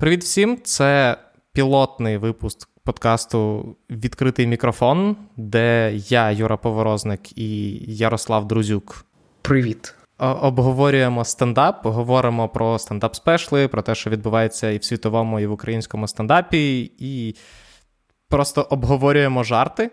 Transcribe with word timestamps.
Привіт 0.00 0.22
всім! 0.22 0.58
Це 0.64 1.16
пілотний 1.52 2.16
випуск 2.16 2.68
подкасту 2.84 3.76
Відкритий 3.90 4.46
мікрофон, 4.46 5.16
де 5.36 5.92
я, 5.94 6.30
Юра 6.30 6.56
Поворозник 6.56 7.38
і 7.38 7.78
Ярослав 7.86 8.48
Друзюк. 8.48 9.04
Привіт. 9.42 9.94
Обговорюємо 10.18 11.24
стендап, 11.24 11.86
говоримо 11.86 12.48
про 12.48 12.76
стендап-спешли, 12.76 13.68
про 13.68 13.82
те, 13.82 13.94
що 13.94 14.10
відбувається 14.10 14.70
і 14.70 14.78
в 14.78 14.84
світовому, 14.84 15.40
і 15.40 15.46
в 15.46 15.52
українському 15.52 16.08
стендапі, 16.08 16.92
і 16.98 17.36
просто 18.28 18.66
обговорюємо 18.70 19.44
жарти. 19.44 19.90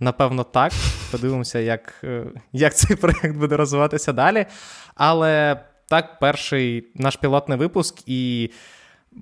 Напевно, 0.00 0.44
так. 0.44 0.72
Подивимося, 1.10 1.58
як 1.58 1.94
е, 2.04 2.24
як 2.52 2.74
цей 2.74 2.96
проєкт 2.96 3.36
буде 3.36 3.56
розвиватися 3.56 4.12
далі. 4.12 4.46
Але 4.94 5.60
так, 5.88 6.18
перший 6.18 6.92
наш 6.94 7.16
пілотний 7.16 7.58
випуск, 7.58 8.02
і 8.06 8.50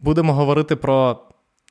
будемо 0.03 0.33
говорити 0.33 0.77
про 0.77 1.19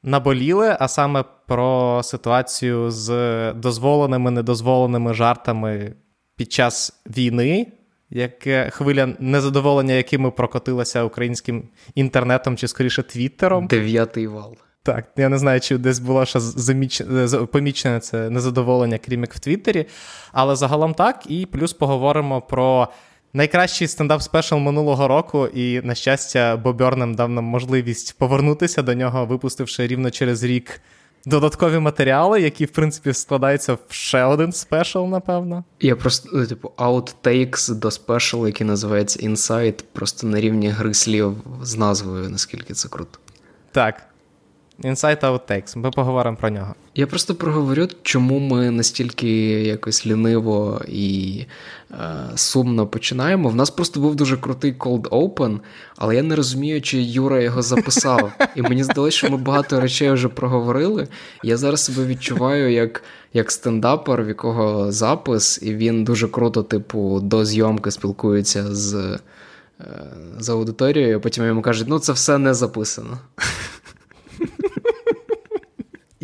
наболіле, 0.04 0.78
а 0.80 0.88
саме 0.88 1.24
про 1.48 2.02
ситуацію 2.04 2.92
з 2.92 3.54
дозволеними, 3.54 4.32
недозволеними 4.32 5.14
жартами 5.14 5.94
під 6.36 6.52
час 6.52 7.02
війни. 7.18 7.72
Яке 8.10 8.70
хвиля 8.70 9.14
незадоволення, 9.20 9.94
якими 9.94 10.32
прокотилася 10.32 11.04
українським 11.04 11.64
інтернетом 11.96 12.58
чи 12.58 12.68
скоріше 12.68 13.04
твіттером. 13.04 13.68
Дев'ятий 13.68 14.28
вал. 14.28 14.58
Так, 14.84 15.06
я 15.18 15.30
не 15.30 15.38
знаю, 15.38 15.60
чи 15.60 15.78
десь 15.78 16.00
було 16.00 16.26
ще 16.26 16.40
заміч... 16.40 17.02
помічене 17.52 18.00
це 18.00 18.30
незадоволення, 18.30 18.98
крім 18.98 19.22
як 19.22 19.34
в 19.34 19.40
Твіттері. 19.40 19.86
Але 20.32 20.56
загалом 20.56 20.94
так. 20.94 21.24
І 21.30 21.46
плюс 21.46 21.74
поговоримо 21.74 22.42
про 22.42 22.88
найкращий 23.36 23.88
стендап 23.88 24.22
спешл 24.22 24.56
минулого 24.56 25.08
року. 25.08 25.48
І, 25.48 25.82
на 25.82 25.96
щастя, 25.96 26.58
Бобернем 26.58 27.16
дав 27.16 27.30
нам 27.30 27.44
можливість 27.44 28.18
повернутися 28.18 28.82
до 28.82 28.94
нього, 28.94 29.26
випустивши 29.26 29.88
рівно 29.88 30.12
через 30.12 30.44
рік. 30.44 30.82
Додаткові 31.26 31.80
матеріали, 31.80 32.42
які, 32.42 32.66
в 32.66 32.72
принципі, 32.72 33.14
складаються 33.14 33.74
в 33.74 33.80
ще 33.90 34.24
один 34.24 34.52
спешл, 34.52 35.06
напевно. 35.06 35.64
Я 35.80 35.96
просто, 35.96 36.30
ну, 36.34 36.48
типу, 36.48 36.72
outtakes 36.78 37.76
до 37.76 37.92
спешл, 37.92 38.48
який 38.48 38.68
називається 38.68 39.30
Insight, 39.30 39.84
просто 39.94 40.28
на 40.28 40.40
рівні 40.40 40.70
гри 40.70 40.94
слів 40.94 41.38
з 41.62 41.76
назвою, 41.76 42.30
наскільки 42.30 42.74
це 42.74 42.90
круто. 42.90 43.20
Так. 43.72 44.15
Insight 44.84 45.20
Outtakes, 45.20 45.78
ми 45.78 45.92
поговоримо 45.92 46.38
про 46.38 46.50
нього. 46.50 46.76
Я 46.96 47.08
просто 47.08 47.36
проговорю, 47.36 47.88
чому 48.02 48.40
ми 48.40 48.72
настільки 48.72 49.30
якось 49.64 50.08
ліниво 50.08 50.82
і 50.88 51.40
е, 51.92 51.96
сумно 52.36 52.88
починаємо. 52.88 53.50
В 53.50 53.56
нас 53.56 53.70
просто 53.70 54.00
був 54.00 54.16
дуже 54.16 54.38
крутий 54.38 54.74
cold 54.74 55.10
open, 55.10 55.60
але 55.98 56.16
я 56.16 56.24
не 56.24 56.36
розумію, 56.36 56.82
чи 56.82 57.02
Юра 57.02 57.42
його 57.42 57.62
записав. 57.62 58.32
І 58.56 58.62
мені 58.62 58.84
здалося, 58.84 59.18
що 59.18 59.30
ми 59.30 59.38
багато 59.38 59.82
речей 59.82 60.12
вже 60.12 60.28
проговорили. 60.28 61.08
Я 61.44 61.58
зараз 61.58 61.86
себе 61.86 62.06
відчуваю 62.06 62.72
як 62.72 63.04
як 63.34 63.52
стендапер, 63.52 64.24
в 64.24 64.28
якого 64.28 64.92
запис, 64.92 65.60
і 65.62 65.76
він 65.76 66.04
дуже 66.04 66.28
круто, 66.28 66.64
типу, 66.64 67.20
до 67.20 67.46
зйомки 67.46 67.92
спілкується 67.92 68.76
з, 68.76 68.94
е, 68.96 69.20
з 70.40 70.50
аудиторією, 70.50 71.22
потім 71.22 71.46
йому 71.46 71.62
кажуть, 71.62 71.88
ну 71.90 72.00
це 72.00 72.14
все 72.14 72.38
не 72.38 72.54
записано. 72.54 73.18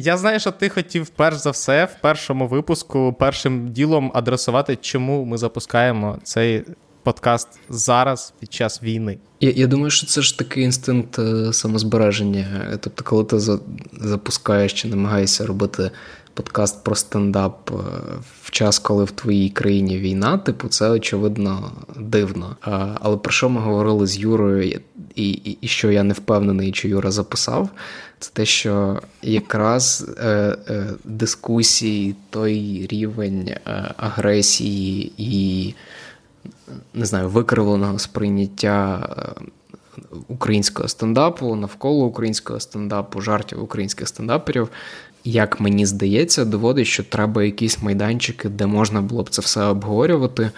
Я 0.03 0.17
знаю, 0.17 0.39
що 0.39 0.51
ти 0.51 0.69
хотів 0.69 1.09
перш 1.09 1.37
за 1.37 1.51
все 1.51 1.85
в 1.85 2.01
першому 2.01 2.47
випуску 2.47 3.15
першим 3.19 3.71
ділом 3.71 4.11
адресувати, 4.13 4.77
чому 4.81 5.25
ми 5.25 5.37
запускаємо 5.37 6.17
цей 6.23 6.63
подкаст 7.03 7.47
зараз 7.69 8.33
під 8.39 8.53
час 8.53 8.83
війни. 8.83 9.17
Я 9.39 9.49
я 9.49 9.67
думаю, 9.67 9.91
що 9.91 10.07
це 10.07 10.21
ж 10.21 10.37
такий 10.37 10.63
інстинкт 10.63 11.19
е, 11.19 11.53
самозбереження. 11.53 12.77
Тобто, 12.79 13.03
коли 13.03 13.23
ти 13.23 13.39
запускаєш 14.01 14.73
чи 14.73 14.87
намагаєшся 14.87 15.45
робити 15.45 15.91
подкаст 16.41 16.83
про 16.83 16.95
стендап 16.95 17.71
е, 17.71 17.73
в 18.43 18.51
час, 18.51 18.79
коли 18.79 19.03
в 19.03 19.11
твоїй 19.11 19.49
країні 19.49 19.97
війна, 19.97 20.37
типу, 20.37 20.67
це 20.67 20.89
очевидно 20.89 21.71
дивно. 21.99 22.55
Але 23.01 23.17
про 23.17 23.31
що 23.31 23.49
ми 23.49 23.61
говорили 23.61 24.07
з 24.07 24.17
Юрою, 24.17 24.79
і, 25.15 25.29
і, 25.29 25.57
і 25.61 25.67
що 25.67 25.91
я 25.91 26.03
не 26.03 26.13
впевнений, 26.13 26.71
чи 26.71 26.89
Юра 26.89 27.11
записав, 27.11 27.69
це 28.19 28.31
те, 28.33 28.45
що 28.45 29.01
якраз 29.21 30.09
е, 30.17 30.57
е, 30.69 30.87
дискусії, 31.03 32.15
той 32.29 32.87
рівень 32.91 33.47
е, 33.47 33.59
агресії 33.97 35.11
і 35.17 35.73
не 36.93 37.05
знаю, 37.05 37.29
викривленого 37.29 37.99
сприйняття. 37.99 39.09
Українського 40.27 40.89
стендапу 40.89 41.55
навколо 41.55 42.05
українського 42.05 42.59
стендапу, 42.59 43.21
жартів 43.21 43.63
українських 43.63 44.07
стендаперів 44.07 44.69
як 45.23 45.59
мені 45.59 45.85
здається, 45.85 46.45
доводить, 46.45 46.87
що 46.87 47.03
треба 47.03 47.43
якісь 47.43 47.83
майданчики, 47.83 48.49
де 48.49 48.65
можна 48.65 49.01
було 49.01 49.23
б 49.23 49.29
це 49.29 49.41
все 49.41 49.63
обговорювати, 49.63 50.51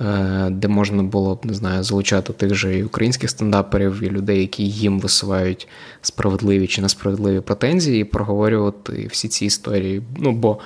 е, 0.00 0.48
де 0.50 0.68
можна 0.68 1.02
було 1.02 1.34
б 1.34 1.46
не 1.46 1.54
знаю, 1.54 1.82
залучати 1.82 2.32
тих 2.32 2.54
же 2.54 2.78
і 2.78 2.84
українських 2.84 3.30
стендаперів, 3.30 4.02
і 4.02 4.10
людей, 4.10 4.40
які 4.40 4.68
їм 4.68 5.00
висувають 5.00 5.68
справедливі 6.02 6.66
чи 6.66 6.82
несправедливі 6.82 7.40
претензії, 7.40 8.00
і 8.00 8.04
проговорювати 8.04 9.08
всі 9.10 9.28
ці 9.28 9.46
історії. 9.46 10.02
Ну 10.16 10.32
бо. 10.32 10.58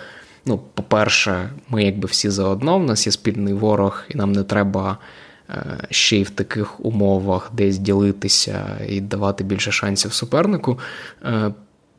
Ну, 0.46 0.60
по-перше, 0.74 1.50
ми 1.68 1.84
якби 1.84 2.06
всі 2.06 2.30
заодно, 2.30 2.78
в 2.78 2.84
нас 2.84 3.06
є 3.06 3.12
спільний 3.12 3.54
ворог, 3.54 4.04
і 4.08 4.16
нам 4.16 4.32
не 4.32 4.42
треба 4.42 4.98
ще 5.90 6.16
й 6.16 6.22
в 6.22 6.30
таких 6.30 6.84
умовах 6.84 7.50
десь 7.52 7.78
ділитися 7.78 8.78
і 8.88 9.00
давати 9.00 9.44
більше 9.44 9.72
шансів 9.72 10.12
супернику. 10.12 10.78
Е, 11.24 11.54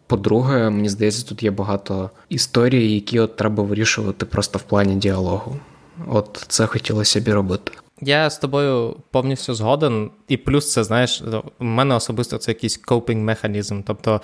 по-друге, 0.08 0.70
мені 0.70 0.90
здається, 0.90 1.28
тут 1.28 1.44
є 1.44 1.52
багато 1.52 2.10
історій, 2.30 2.94
які 2.94 3.20
от 3.20 3.36
треба 3.36 3.64
вирішувати 3.64 4.26
просто 4.26 4.60
в 4.60 4.62
плані 4.62 4.96
діалогу. 4.96 5.56
От 6.08 6.46
це 6.48 6.66
хотілося 6.66 7.22
б 7.22 7.28
робити. 7.28 7.72
Я 8.02 8.30
з 8.30 8.38
тобою 8.38 8.96
повністю 9.12 9.54
згоден, 9.54 10.10
і 10.28 10.38
плюс 10.38 10.74
це 10.74 10.84
знаєш, 10.84 11.24
у 11.60 11.64
мене 11.64 11.96
особисто 11.96 12.38
це 12.38 12.52
якийсь 12.52 12.78
копінг 12.78 13.22
механізм. 13.24 13.82
Тобто 13.86 14.22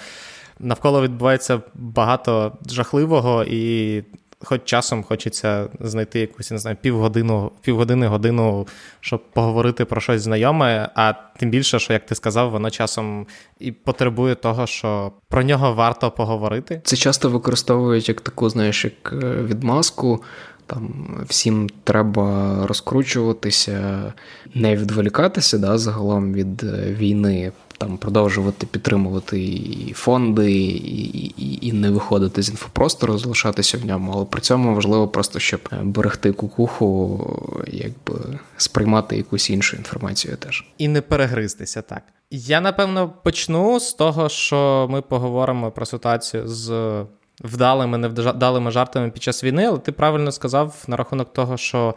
навколо 0.60 1.02
відбувається 1.02 1.62
багато 1.74 2.58
жахливого, 2.70 3.44
і 3.44 4.04
хоч 4.44 4.62
часом 4.66 5.04
хочеться 5.04 5.68
знайти 5.80 6.20
якусь 6.20 6.52
не 6.52 6.58
знаю, 6.58 6.78
півгодину, 6.82 7.52
півгодини, 7.62 8.08
годину, 8.08 8.68
щоб 9.00 9.24
поговорити 9.34 9.86
про 9.86 10.02
щось 10.02 10.22
знайоме. 10.22 10.90
А 10.96 11.14
тим 11.38 11.50
більше, 11.50 11.80
що 11.80 11.94
як 11.94 12.06
ти 12.06 12.16
сказав, 12.16 12.52
воно 12.52 12.70
часом 12.70 13.28
і 13.60 13.72
потребує 13.72 14.36
того, 14.36 14.68
що 14.68 15.12
про 15.30 15.44
нього 15.44 15.74
варто 15.74 16.12
поговорити. 16.12 16.82
Це 16.84 16.96
часто 16.96 17.30
використовують 17.30 18.10
як 18.10 18.22
таку, 18.22 18.50
знаєш, 18.50 18.86
як 18.86 19.14
е, 19.24 19.44
відмазку. 19.44 20.24
Там 20.66 21.08
всім 21.30 21.70
треба 21.84 22.58
розкручуватися, 22.68 24.14
не 24.54 24.76
відволікатися 24.76 25.58
да, 25.58 25.78
загалом 25.78 26.34
від 26.34 26.64
е, 26.64 26.96
війни, 27.00 27.52
там 27.78 27.98
продовжувати 27.98 28.68
підтримувати 28.68 29.44
і 29.44 29.94
фонди, 29.94 30.52
і, 30.52 31.26
і, 31.26 31.68
і 31.68 31.74
не 31.74 31.90
виходити 31.90 32.42
з 32.42 32.50
інфопростору, 32.50 33.18
залишатися 33.18 33.78
в 33.78 33.86
ньому. 33.86 34.12
Але 34.16 34.26
при 34.26 34.42
цьому 34.42 34.76
важливо 34.76 35.08
просто, 35.08 35.40
щоб 35.40 35.62
берегти 35.84 36.32
кукуху, 36.32 37.64
якби 37.68 38.40
сприймати 38.58 39.18
якусь 39.18 39.50
іншу 39.50 39.78
інформацію 39.78 40.38
теж. 40.38 40.66
І 40.78 40.88
не 40.88 41.02
перегризтися 41.02 41.82
так. 41.82 42.04
Я 42.32 42.62
напевно 42.62 43.14
почну 43.24 43.80
з 43.80 43.94
того, 43.94 44.30
що 44.30 44.88
ми 44.90 45.02
поговоримо 45.02 45.72
про 45.72 45.86
ситуацію 45.86 46.48
з. 46.48 47.06
Вдалими, 47.44 47.98
невдалими 47.98 48.72
жартами 48.72 49.10
під 49.10 49.24
час 49.24 49.44
війни, 49.44 49.66
але 49.66 49.80
ти 49.80 49.92
правильно 49.92 50.32
сказав 50.32 50.84
на 50.88 50.98
рахунок 50.98 51.34
того, 51.34 51.58
що 51.58 51.96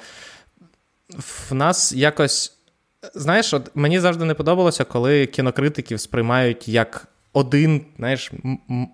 в 1.50 1.54
нас 1.54 1.92
якось 1.92 2.59
Знаєш, 3.14 3.54
от 3.54 3.70
мені 3.74 4.00
завжди 4.00 4.24
не 4.24 4.34
подобалося, 4.34 4.84
коли 4.84 5.26
кінокритиків 5.26 6.00
сприймають 6.00 6.68
як 6.68 7.08
один, 7.32 7.80
знаєш, 7.96 8.32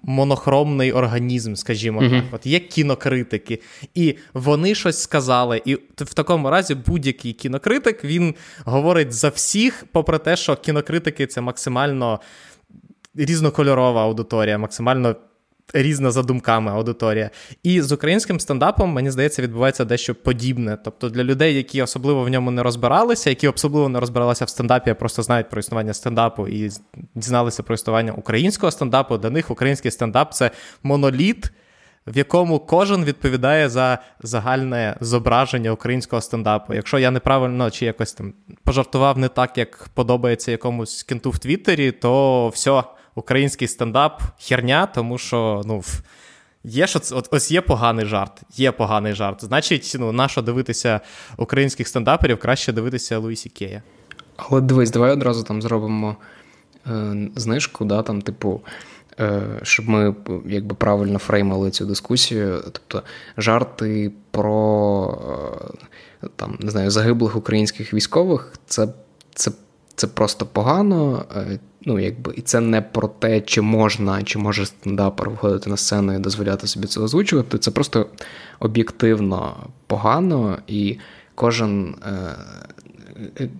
монохромний 0.02 0.92
організм, 0.92 1.54
скажімо 1.54 2.00
uh-huh. 2.00 2.10
так. 2.10 2.24
От 2.32 2.46
є 2.46 2.60
кінокритики, 2.60 3.60
і 3.94 4.16
вони 4.34 4.74
щось 4.74 5.02
сказали. 5.02 5.62
І 5.64 5.74
в 5.96 6.14
такому 6.14 6.50
разі 6.50 6.74
будь-який 6.74 7.32
кінокритик 7.32 8.04
він 8.04 8.34
говорить 8.64 9.12
за 9.12 9.28
всіх, 9.28 9.84
попри 9.92 10.18
те, 10.18 10.36
що 10.36 10.56
кінокритики 10.56 11.26
це 11.26 11.40
максимально 11.40 12.20
різнокольорова 13.14 14.02
аудиторія, 14.02 14.58
максимально 14.58 15.16
різна 15.74 16.10
за 16.10 16.22
думками 16.22 16.72
аудиторія. 16.72 17.30
І 17.62 17.82
з 17.82 17.92
українським 17.92 18.40
стендапом, 18.40 18.90
мені 18.90 19.10
здається, 19.10 19.42
відбувається 19.42 19.84
дещо 19.84 20.14
подібне. 20.14 20.78
Тобто 20.84 21.08
для 21.08 21.24
людей, 21.24 21.54
які 21.54 21.82
особливо 21.82 22.24
в 22.24 22.28
ньому 22.28 22.50
не 22.50 22.62
розбиралися, 22.62 23.30
які 23.30 23.48
особливо 23.48 23.88
не 23.88 24.00
розбиралися 24.00 24.44
в 24.44 24.48
стендапі, 24.48 24.90
а 24.90 24.94
просто 24.94 25.22
знають 25.22 25.50
про 25.50 25.60
існування 25.60 25.94
стендапу 25.94 26.48
і 26.48 26.70
дізналися 27.14 27.62
про 27.62 27.74
існування 27.74 28.12
українського 28.12 28.70
стендапу, 28.70 29.18
для 29.18 29.30
них 29.30 29.50
український 29.50 29.90
стендап 29.90 30.34
це 30.34 30.50
моноліт. 30.82 31.52
В 32.06 32.16
якому 32.16 32.58
кожен 32.58 33.04
відповідає 33.04 33.68
за 33.68 33.98
загальне 34.20 34.96
зображення 35.00 35.70
українського 35.70 36.22
стендапу. 36.22 36.74
Якщо 36.74 36.98
я 36.98 37.10
неправильно 37.10 37.70
чи 37.70 37.86
якось 37.86 38.12
там 38.12 38.32
пожартував 38.64 39.18
не 39.18 39.28
так, 39.28 39.58
як 39.58 39.88
подобається 39.94 40.50
якомусь 40.50 41.02
кенту 41.02 41.30
в 41.30 41.38
Твіттері, 41.38 41.92
то 41.92 42.48
все, 42.48 42.82
український 43.16 43.68
стендап 43.68 44.22
херня, 44.38 44.86
тому 44.86 45.18
що, 45.18 45.62
ну. 45.64 45.82
Є 46.68 46.86
що 46.86 47.00
от, 47.12 47.28
ось 47.30 47.50
є 47.50 47.60
поганий 47.60 48.06
жарт, 48.06 48.42
є 48.56 48.72
поганий 48.72 49.12
жарт. 49.12 49.44
Значить, 49.44 49.96
ну, 49.98 50.12
нащо 50.12 50.42
дивитися 50.42 51.00
українських 51.36 51.88
стендаперів, 51.88 52.38
краще 52.38 52.72
дивитися 52.72 53.18
Луїсі 53.18 53.48
Кея. 53.48 53.82
Але 54.36 54.60
дивись, 54.60 54.90
давай 54.90 55.12
одразу 55.12 55.42
там 55.42 55.62
зробимо 55.62 56.16
е, 56.86 57.28
знижку, 57.36 57.84
да, 57.84 58.02
там, 58.02 58.22
типу, 58.22 58.60
е, 59.20 59.42
щоб 59.62 59.88
ми 59.88 60.14
якби 60.46 60.74
правильно 60.74 61.18
фреймили 61.18 61.70
цю 61.70 61.86
дискусію. 61.86 62.62
Тобто 62.64 63.02
жарти 63.36 64.12
про 64.30 65.18
е, 66.22 66.28
там, 66.36 66.58
не 66.60 66.70
знаю, 66.70 66.90
загиблих 66.90 67.36
українських 67.36 67.94
військових 67.94 68.52
це, 68.66 68.88
це, 69.34 69.50
це 69.96 70.06
просто 70.06 70.46
погано. 70.46 71.24
Е, 71.36 71.58
ну, 71.84 71.98
якби, 71.98 72.34
І 72.36 72.40
це 72.40 72.60
не 72.60 72.82
про 72.82 73.08
те, 73.08 73.40
чи 73.40 73.60
можна, 73.60 74.22
чи 74.22 74.38
може 74.38 74.66
стендапер 74.66 75.30
виходити 75.30 75.70
на 75.70 75.76
сцену 75.76 76.14
і 76.14 76.18
дозволяти 76.18 76.66
собі 76.66 76.86
це 76.86 77.00
озвучувати. 77.00 77.58
Це 77.58 77.70
просто 77.70 78.06
об'єктивно 78.60 79.56
погано, 79.86 80.58
і 80.66 80.98
кожен. 81.34 81.94
Е, 82.06 82.34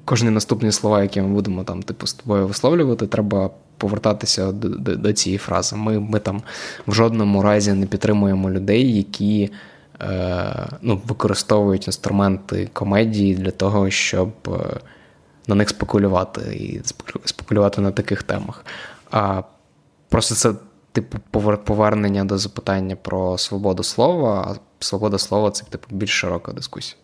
кожні 0.04 0.30
наступні 0.30 0.72
слова, 0.72 1.02
які 1.02 1.20
ми 1.20 1.28
будемо 1.28 1.64
там, 1.64 1.82
типу, 1.82 2.06
з 2.06 2.14
тобою 2.14 2.46
висловлювати, 2.46 3.06
треба 3.06 3.50
повертатися 3.78 4.52
до 4.52 4.68
до, 4.68 4.96
до 4.96 5.12
цієї 5.12 5.38
фрази. 5.38 5.76
Ми 5.76 6.00
ми 6.00 6.18
там 6.18 6.42
в 6.86 6.94
жодному 6.94 7.42
разі 7.42 7.72
не 7.72 7.86
підтримуємо 7.86 8.50
людей, 8.50 8.96
які 8.96 9.50
е, 10.00 10.68
ну, 10.82 11.00
використовують 11.06 11.86
інструменти 11.86 12.70
комедії 12.72 13.34
для 13.34 13.50
того, 13.50 13.90
щоб 13.90 14.30
е, 14.48 14.80
на 15.46 15.54
них 15.54 15.68
спекулювати 15.68 16.56
і 16.56 16.80
спекулювати 17.24 17.80
на 17.80 17.90
таких 17.90 18.22
темах. 18.22 18.64
А 19.10 19.42
просто 20.08 20.34
це. 20.34 20.54
Типу, 20.92 21.18
повернення 21.56 22.24
до 22.24 22.38
запитання 22.38 22.96
про 22.96 23.38
свободу 23.38 23.82
слова, 23.82 24.46
а 24.48 24.84
свобода 24.84 25.18
слова 25.18 25.50
це 25.50 25.64
типу 25.64 25.86
більш 25.90 26.10
широка 26.10 26.52
дискусія. 26.52 26.96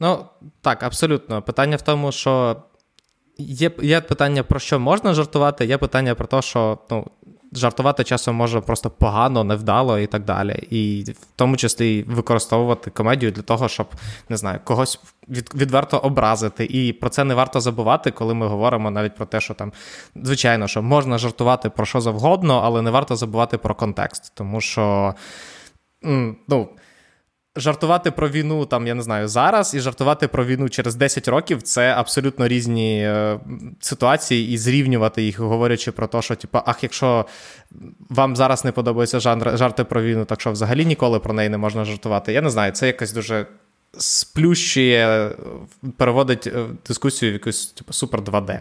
Ну, 0.00 0.24
так, 0.60 0.82
абсолютно. 0.82 1.42
Питання 1.42 1.76
в 1.76 1.82
тому, 1.82 2.12
що 2.12 2.56
є 3.38 3.70
є 3.82 4.00
питання, 4.00 4.42
про 4.42 4.60
що 4.60 4.80
можна 4.80 5.14
жартувати, 5.14 5.66
є 5.66 5.78
питання 5.78 6.14
про 6.14 6.26
те, 6.26 6.42
що 6.42 6.78
ну, 6.90 7.06
жартувати 7.52 8.04
часом 8.04 8.36
може 8.36 8.60
просто 8.60 8.90
погано, 8.90 9.44
невдало 9.44 9.98
і 9.98 10.06
так 10.06 10.24
далі. 10.24 10.66
І 10.70 11.02
в 11.12 11.26
тому 11.36 11.56
числі 11.56 12.02
використовувати 12.02 12.90
комедію 12.90 13.32
для 13.32 13.42
того, 13.42 13.68
щоб 13.68 13.86
не 14.28 14.36
знаю, 14.36 14.60
когось 14.64 15.00
від, 15.28 15.50
відверто 15.54 15.98
образити. 15.98 16.64
І 16.64 16.92
про 16.92 17.08
це 17.10 17.24
не 17.24 17.34
варто 17.34 17.60
забувати, 17.60 18.10
коли 18.10 18.34
ми 18.34 18.46
говоримо 18.46 18.90
навіть 18.90 19.14
про 19.14 19.26
те, 19.26 19.40
що 19.40 19.54
там, 19.54 19.72
звичайно, 20.16 20.68
що 20.68 20.82
можна 20.82 21.18
жартувати 21.18 21.70
про 21.70 21.86
що 21.86 22.00
завгодно, 22.00 22.60
але 22.64 22.82
не 22.82 22.90
варто 22.90 23.16
забувати 23.16 23.58
про 23.58 23.74
контекст. 23.74 24.32
Тому 24.34 24.60
що. 24.60 25.14
ну, 26.48 26.68
Жартувати 27.56 28.10
про 28.10 28.28
війну, 28.28 28.66
там, 28.66 28.86
я 28.86 28.94
не 28.94 29.02
знаю, 29.02 29.28
зараз, 29.28 29.74
і 29.74 29.80
жартувати 29.80 30.28
про 30.28 30.44
війну 30.44 30.68
через 30.68 30.94
10 30.94 31.28
років 31.28 31.62
це 31.62 31.94
абсолютно 31.94 32.48
різні 32.48 33.02
е, 33.02 33.40
ситуації, 33.80 34.52
і 34.52 34.58
зрівнювати 34.58 35.22
їх, 35.22 35.40
говорячи 35.40 35.92
про 35.92 36.06
те, 36.06 36.22
що, 36.22 36.36
типу, 36.36 36.58
ах, 36.66 36.82
якщо 36.82 37.26
вам 38.08 38.36
зараз 38.36 38.64
не 38.64 38.72
подобаються 38.72 39.20
жанр, 39.20 39.58
жарти 39.58 39.84
про 39.84 40.02
війну, 40.02 40.24
так 40.24 40.40
що 40.40 40.52
взагалі 40.52 40.84
ніколи 40.84 41.18
про 41.18 41.34
неї 41.34 41.48
не 41.48 41.58
можна 41.58 41.84
жартувати. 41.84 42.32
Я 42.32 42.42
не 42.42 42.50
знаю, 42.50 42.72
це 42.72 42.86
якось 42.86 43.12
дуже 43.12 43.46
сплющує, 43.98 45.30
переводить 45.96 46.46
е, 46.46 46.66
дискусію 46.88 47.30
в 47.30 47.34
якусь 47.34 47.66
типу, 47.66 47.92
супер 47.92 48.20
2D. 48.20 48.60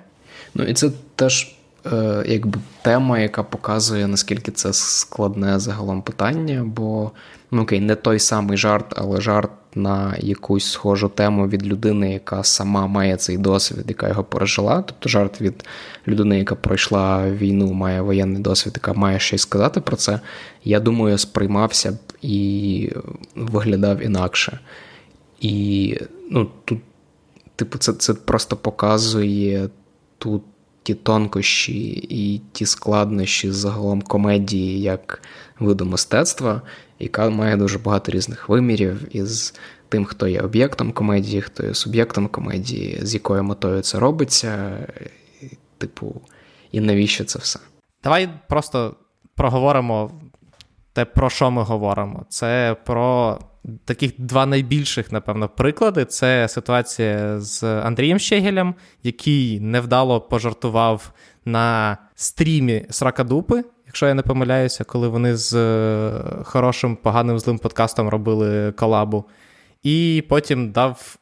Ну, 0.54 0.64
і 0.64 0.74
це 0.74 0.92
теж. 1.16 1.56
Е, 1.86 2.24
якби 2.28 2.60
тема, 2.82 3.20
яка 3.20 3.44
показує, 3.44 4.08
наскільки 4.08 4.52
це 4.52 4.74
складне 4.74 5.60
загалом 5.60 6.02
питання, 6.02 6.64
бо 6.66 7.12
ну 7.52 7.62
окей, 7.62 7.80
не 7.80 7.96
той 7.96 8.20
самий 8.20 8.58
жарт, 8.58 8.94
але 8.98 9.22
жарт 9.22 9.52
на 9.76 10.16
якусь 10.20 10.72
схожу 10.72 11.10
тему 11.10 11.48
від 11.48 11.68
людини, 11.68 12.14
яка 12.14 12.44
сама 12.44 12.88
має 12.88 13.18
цей 13.18 13.38
досвід, 13.38 13.86
яка 13.88 14.08
його 14.08 14.24
пережила. 14.24 14.82
Тобто 14.82 15.10
жарт 15.10 15.42
від 15.42 15.66
людини, 16.08 16.38
яка 16.38 16.56
пройшла 16.56 17.32
війну, 17.32 17.74
має 17.74 18.02
воєнний 18.02 18.42
досвід, 18.42 18.74
яка 18.76 18.94
має 18.94 19.20
щось 19.20 19.42
сказати 19.42 19.82
про 19.82 19.96
це. 19.96 20.20
Я 20.64 20.80
думаю, 20.80 21.18
сприймався 21.18 21.92
б 21.92 21.98
і 22.22 22.92
виглядав 23.36 24.02
інакше. 24.02 24.60
І 25.42 25.98
ну, 26.32 26.52
тут, 26.66 26.80
типу, 27.56 27.78
це, 27.78 27.94
це 27.94 28.14
просто 28.14 28.56
показує 28.56 29.70
тут 30.18 30.44
ті 30.84 30.94
тонкощі 30.94 32.08
і 32.10 32.42
ті 32.52 32.66
складнощі 32.66 33.52
загалом 33.52 34.02
комедії 34.02 34.82
як 34.82 35.22
виду 35.60 35.86
мистецтва, 35.86 36.62
яка 37.00 37.30
має 37.30 37.58
дуже 37.58 37.80
багато 37.80 38.12
різних 38.12 38.50
вимірів 38.50 39.16
із 39.16 39.54
тим, 39.90 40.06
хто 40.06 40.28
є 40.28 40.42
об'єктом 40.42 40.92
комедії, 40.92 41.42
хто 41.42 41.66
є 41.66 41.74
суб'єктом 41.74 42.28
комедії, 42.28 43.00
з 43.02 43.14
якою 43.14 43.44
метою 43.44 43.82
це 43.82 44.00
робиться, 44.00 44.78
типу, 45.78 46.22
і 46.72 46.80
навіщо 46.80 47.24
це 47.24 47.40
все? 47.40 47.60
Давай 48.04 48.30
просто 48.48 48.96
проговоримо 49.36 50.12
те, 50.94 51.06
про 51.06 51.30
що 51.30 51.52
ми 51.52 51.64
говоримо. 51.64 52.26
Це 52.30 52.76
про 52.86 53.40
таких 53.86 54.12
два 54.18 54.46
найбільших, 54.46 55.12
напевно, 55.12 55.50
приклади 55.50 56.06
це 56.06 56.48
ситуація 56.48 57.40
з 57.40 57.64
Андрієм 57.64 58.20
Щегелем, 58.20 58.76
який 59.04 59.60
невдало 59.60 60.22
пожартував 60.22 61.12
на 61.46 61.98
стрімі 62.16 62.86
Сракадупи, 62.90 63.64
якщо 63.86 64.08
я 64.08 64.14
не 64.14 64.22
помиляюся, 64.22 64.84
коли 64.84 65.08
вони 65.08 65.36
з 65.36 65.54
е, 65.54 66.12
хорошим, 66.44 66.96
поганим 66.96 67.40
злим 67.40 67.58
подкастом 67.58 68.10
робили 68.10 68.72
колабу. 68.72 69.26
І 69.84 70.24
потім 70.30 70.72
дав. 70.72 71.16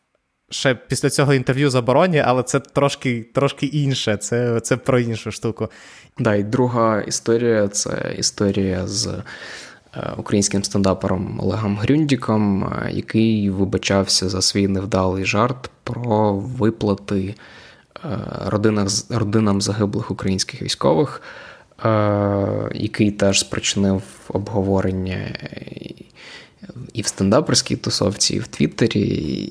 Ще 0.49 0.75
після 0.75 1.09
цього 1.09 1.33
інтерв'ю 1.33 1.69
забороні, 1.69 2.23
але 2.25 2.43
це 2.43 2.59
трошки 2.59 3.29
трошки 3.33 3.65
інше, 3.65 4.17
це 4.17 4.59
це 4.59 4.77
про 4.77 4.99
іншу 4.99 5.31
штуку. 5.31 5.69
Да, 6.19 6.35
і 6.35 6.43
друга 6.43 7.01
історія 7.01 7.67
це 7.67 8.15
історія 8.17 8.87
з 8.87 9.23
українським 10.17 10.63
стендапером 10.63 11.39
Олегом 11.39 11.77
Грюндіком, 11.77 12.63
е, 12.63 12.91
який 12.91 13.49
вибачався 13.49 14.29
за 14.29 14.41
свій 14.41 14.67
невдалий 14.67 15.25
жарт 15.25 15.69
про 15.83 16.33
виплати 16.33 17.35
е, 18.05 18.09
родинах, 18.45 18.87
родинам 19.09 19.61
загиблих 19.61 20.11
українських 20.11 20.61
військових, 20.61 21.21
який 22.73 23.11
теж 23.11 23.39
спричинив 23.39 24.01
обговорення 24.29 25.17
і 26.93 27.01
в 27.01 27.07
стендаперській 27.07 27.75
тусовці, 27.75 28.35
і 28.35 28.39
в 28.39 28.47
Твіттері, 28.47 29.01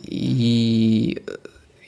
і 0.04 1.22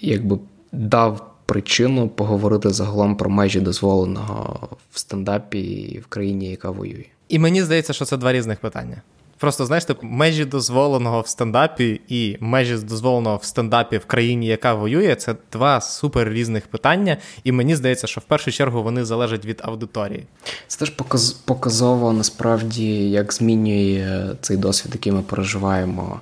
якби 0.00 0.38
дав. 0.72 1.24
Причину 1.48 2.08
поговорити 2.08 2.70
загалом 2.70 3.16
про 3.16 3.30
межі 3.30 3.60
дозволеного 3.60 4.68
в 4.92 4.98
стендапі 4.98 6.00
в 6.04 6.06
країні, 6.06 6.50
яка 6.50 6.70
воює. 6.70 7.04
І 7.28 7.38
мені 7.38 7.62
здається, 7.62 7.92
що 7.92 8.04
це 8.04 8.16
два 8.16 8.32
різних 8.32 8.60
питання. 8.60 9.02
Просто 9.38 9.66
знаєш, 9.66 9.84
типу, 9.84 10.06
межі 10.06 10.44
дозволеного 10.44 11.20
в 11.20 11.28
стендапі 11.28 12.00
і 12.08 12.36
межі 12.40 12.74
дозволеного 12.74 13.36
в 13.36 13.44
стендапі 13.44 13.98
в 13.98 14.04
країні, 14.04 14.46
яка 14.46 14.74
воює, 14.74 15.14
це 15.14 15.34
два 15.52 15.80
супер 15.80 16.28
різних 16.28 16.66
питання. 16.66 17.16
І 17.44 17.52
мені 17.52 17.76
здається, 17.76 18.06
що 18.06 18.20
в 18.20 18.24
першу 18.24 18.52
чергу 18.52 18.82
вони 18.82 19.04
залежать 19.04 19.44
від 19.44 19.60
аудиторії. 19.64 20.26
Це 20.66 20.78
теж 20.78 20.90
показ, 20.90 21.32
показово 21.32 22.12
насправді, 22.12 23.10
як 23.10 23.32
змінює 23.32 24.30
цей 24.40 24.56
досвід, 24.56 24.92
який 24.94 25.12
ми 25.12 25.22
переживаємо, 25.22 26.20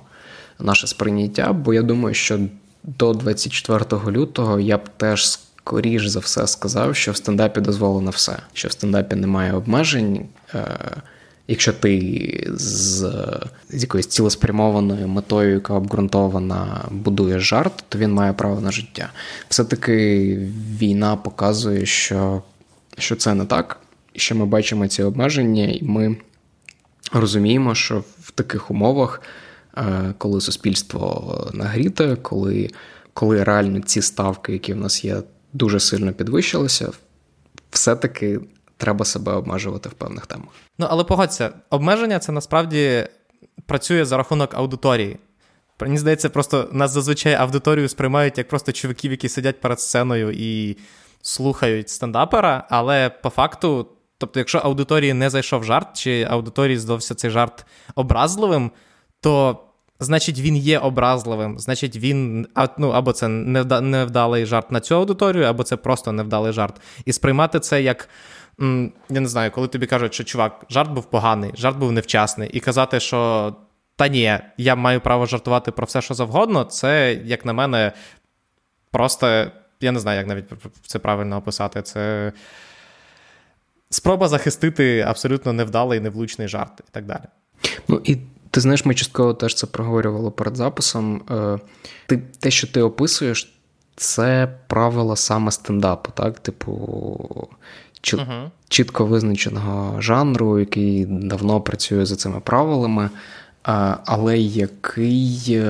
наше 0.59 0.87
сприйняття. 0.87 1.53
Бо 1.53 1.73
я 1.73 1.81
думаю, 1.81 2.15
що 2.15 2.39
до 2.83 3.13
24 3.13 3.85
лютого 4.07 4.59
я 4.59 4.77
б 4.77 4.89
теж 4.97 5.39
скоріш 5.67 6.07
за 6.07 6.19
все 6.19 6.47
сказав, 6.47 6.95
що 6.95 7.11
в 7.11 7.17
стендапі 7.17 7.61
дозволено 7.61 8.11
все, 8.11 8.37
що 8.53 8.67
в 8.67 8.71
стендапі 8.71 9.15
немає 9.15 9.53
обмежень. 9.53 10.25
Е, 10.55 10.77
якщо 11.47 11.73
ти 11.73 12.47
з 12.53 12.99
з 13.69 13.81
якоюсь 13.81 14.07
цілеспрямованою 14.07 15.07
метою, 15.07 15.53
яка 15.53 15.73
обґрунтована, 15.73 16.85
будує 16.91 17.39
жарт, 17.39 17.83
то 17.89 17.97
він 17.99 18.11
має 18.11 18.33
право 18.33 18.61
на 18.61 18.71
життя. 18.71 19.09
Все-таки 19.49 19.97
війна 20.79 21.15
показує, 21.15 21.85
що, 21.85 22.41
що 22.97 23.15
це 23.15 23.33
не 23.33 23.45
так, 23.45 23.79
що 24.15 24.35
ми 24.35 24.45
бачимо 24.45 24.87
ці 24.87 25.03
обмеження, 25.03 25.65
і 25.65 25.83
ми 25.83 26.17
розуміємо, 27.13 27.75
що 27.75 28.03
в 28.19 28.31
таких 28.31 28.71
умовах, 28.71 29.21
е, 29.77 30.13
коли 30.17 30.41
суспільство 30.41 31.51
нагріте, 31.53 32.15
коли, 32.15 32.69
коли 33.13 33.43
реально 33.43 33.79
ці 33.79 34.01
ставки, 34.01 34.53
які 34.53 34.73
в 34.73 34.77
нас 34.77 35.05
є, 35.05 35.21
дуже 35.57 35.79
сильно 35.79 36.13
підвищилися, 36.13 36.91
все-таки 37.71 38.39
треба 38.77 39.05
себе 39.05 39.31
обмежувати 39.31 39.89
в 39.89 39.93
певних 39.93 40.25
темах. 40.25 40.49
Ну, 40.77 40.87
але 40.89 41.03
погодься, 41.03 41.51
обмеження 41.69 42.19
це 42.19 42.31
насправді 42.31 43.07
працює 43.65 44.05
за 44.05 44.17
рахунок 44.17 44.53
аудиторії. 44.53 45.17
Мені 45.81 45.97
здається, 45.97 46.29
просто 46.29 46.69
нас 46.71 46.91
зазвичай 46.91 47.33
аудиторію 47.33 47.89
сприймають 47.89 48.37
як 48.37 48.47
просто 48.47 48.71
чуваків, 48.71 49.11
які 49.11 49.29
сидять 49.29 49.61
перед 49.61 49.79
сценою 49.79 50.31
і 50.31 50.77
слухають 51.21 51.89
стендапера, 51.89 52.67
але 52.69 53.09
по 53.09 53.29
факту, 53.29 53.87
тобто, 54.17 54.39
якщо 54.39 54.57
аудиторії 54.57 55.13
не 55.13 55.29
зайшов 55.29 55.63
жарт, 55.63 55.97
чи 55.97 56.27
аудиторії 56.29 56.77
здався 56.77 57.15
цей 57.15 57.31
жарт 57.31 57.65
образливим, 57.95 58.71
то 59.21 59.63
значить 59.99 60.39
він 60.39 60.57
є 60.57 60.79
образливим. 60.79 61.59
Значить, 61.59 61.95
він 61.95 62.47
ну, 62.77 62.89
або 62.89 63.13
це 63.13 63.27
невдалий 63.27 64.45
жарт 64.45 64.71
на 64.71 64.79
цю 64.79 64.95
аудиторію, 64.95 65.43
або 65.43 65.63
це 65.63 65.75
просто 65.75 66.11
невдалий 66.11 66.53
жарт. 66.53 66.81
І 67.05 67.13
сприймати 67.13 67.59
це 67.59 67.81
як. 67.81 68.09
Я 69.09 69.21
не 69.21 69.27
знаю, 69.27 69.51
коли 69.51 69.67
тобі 69.67 69.85
кажуть, 69.85 70.13
що 70.13 70.23
чувак, 70.23 70.65
жарт 70.69 70.91
був 70.91 71.05
поганий, 71.05 71.51
жарт 71.55 71.77
був 71.77 71.91
невчасний, 71.91 72.49
і 72.49 72.59
казати, 72.59 72.99
що 72.99 73.53
та 73.95 74.07
ні, 74.07 74.39
я 74.57 74.75
маю 74.75 75.01
право 75.01 75.25
жартувати 75.25 75.71
про 75.71 75.85
все, 75.85 76.01
що 76.01 76.13
завгодно, 76.13 76.63
це, 76.63 77.13
як 77.13 77.45
на 77.45 77.53
мене, 77.53 77.91
просто 78.91 79.51
я 79.81 79.91
не 79.91 79.99
знаю, 79.99 80.17
як 80.17 80.27
навіть 80.27 80.45
це 80.85 80.99
правильно 80.99 81.37
описати. 81.37 81.81
Це 81.81 82.31
спроба 83.89 84.27
захистити 84.27 85.01
абсолютно 85.01 85.53
невдалий, 85.53 85.99
невлучний 85.99 86.47
жарт 86.47 86.79
і 86.79 86.91
так 86.91 87.05
далі. 87.05 87.23
Ну 87.87 88.01
і 88.03 88.17
ти 88.51 88.61
знаєш, 88.61 88.85
ми 88.85 88.95
частково 88.95 89.33
теж 89.33 89.55
це 89.55 89.67
проговорювали 89.67 90.31
перед 90.31 90.55
записом. 90.55 91.21
Е, 91.31 91.59
ти, 92.07 92.21
Те, 92.39 92.51
що 92.51 92.67
ти 92.67 92.81
описуєш, 92.81 93.53
це 93.95 94.55
правила 94.67 95.15
саме 95.15 95.51
стендапу, 95.51 96.11
так? 96.15 96.39
Типу, 96.39 97.47
чіт, 98.01 98.19
uh-huh. 98.19 98.49
чітко 98.69 99.05
визначеного 99.05 100.01
жанру, 100.01 100.59
який 100.59 101.05
давно 101.05 101.61
працює 101.61 102.05
за 102.05 102.15
цими 102.15 102.39
правилами, 102.39 103.09
але 104.05 104.37
який 104.37 105.61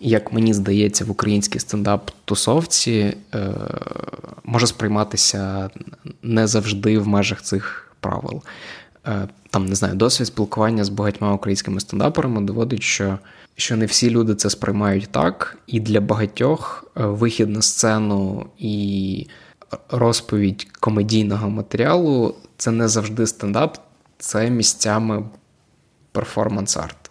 як 0.00 0.32
мені 0.32 0.54
здається, 0.54 1.04
в 1.04 1.10
українській 1.10 1.58
стендап-тусовці 1.58 3.14
е, 3.34 3.54
може 4.44 4.66
сприйматися 4.66 5.70
не 6.22 6.46
завжди 6.46 6.98
в 6.98 7.08
межах 7.08 7.42
цих 7.42 7.92
правил. 8.00 8.42
Е, 9.06 9.28
там 9.50 9.66
не 9.66 9.74
знаю, 9.74 9.94
досвід 9.94 10.26
спілкування 10.26 10.84
з 10.84 10.88
багатьма 10.88 11.32
українськими 11.32 11.80
стендаперами 11.80 12.40
доводить, 12.40 12.82
що 12.82 13.18
що 13.56 13.76
не 13.76 13.86
всі 13.86 14.10
люди 14.10 14.34
це 14.34 14.50
сприймають 14.50 15.08
так, 15.10 15.58
і 15.66 15.80
для 15.80 16.00
багатьох 16.00 16.84
е, 16.96 17.06
вихід 17.06 17.48
на 17.48 17.62
сцену 17.62 18.46
і 18.58 19.26
розповідь 19.90 20.66
комедійного 20.80 21.50
матеріалу 21.50 22.34
це 22.56 22.70
не 22.70 22.88
завжди 22.88 23.26
стендап, 23.26 23.78
це 24.18 24.50
місцями 24.50 25.24
перформанс-арт. 26.12 27.03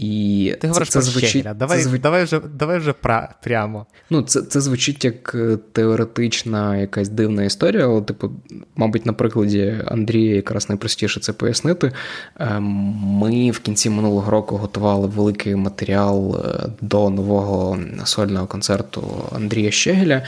І 0.00 0.54
Ти 0.60 0.68
говориш 0.68 0.88
це, 0.88 0.92
про 0.92 1.02
звучить, 1.02 1.30
Щегеля. 1.30 1.54
Давай 1.54 1.78
це 1.78 1.84
звуч... 1.84 2.00
давай 2.00 2.24
вже 2.24 2.40
давай 2.54 2.78
вже 2.78 2.92
пра... 2.92 3.34
прямо. 3.42 3.86
Ну, 4.10 4.22
Це 4.22 4.42
це 4.42 4.60
звучить 4.60 5.04
як 5.04 5.34
е, 5.34 5.58
теоретична 5.72 6.76
якась 6.76 7.08
дивна 7.08 7.44
історія, 7.44 7.84
але, 7.84 8.02
типу, 8.02 8.30
мабуть, 8.76 9.06
на 9.06 9.12
прикладі 9.12 9.74
Андрія 9.86 10.34
якраз 10.36 10.68
найпростіше 10.68 11.20
це 11.20 11.32
пояснити. 11.32 11.92
Е, 12.40 12.60
ми 12.60 13.50
в 13.50 13.58
кінці 13.58 13.90
минулого 13.90 14.30
року 14.30 14.56
готували 14.56 15.06
великий 15.06 15.56
матеріал 15.56 16.36
е, 16.36 16.68
до 16.80 17.10
нового 17.10 17.78
сольного 18.04 18.46
концерту 18.46 19.24
Андрія 19.32 19.70
Щегеля, 19.70 20.22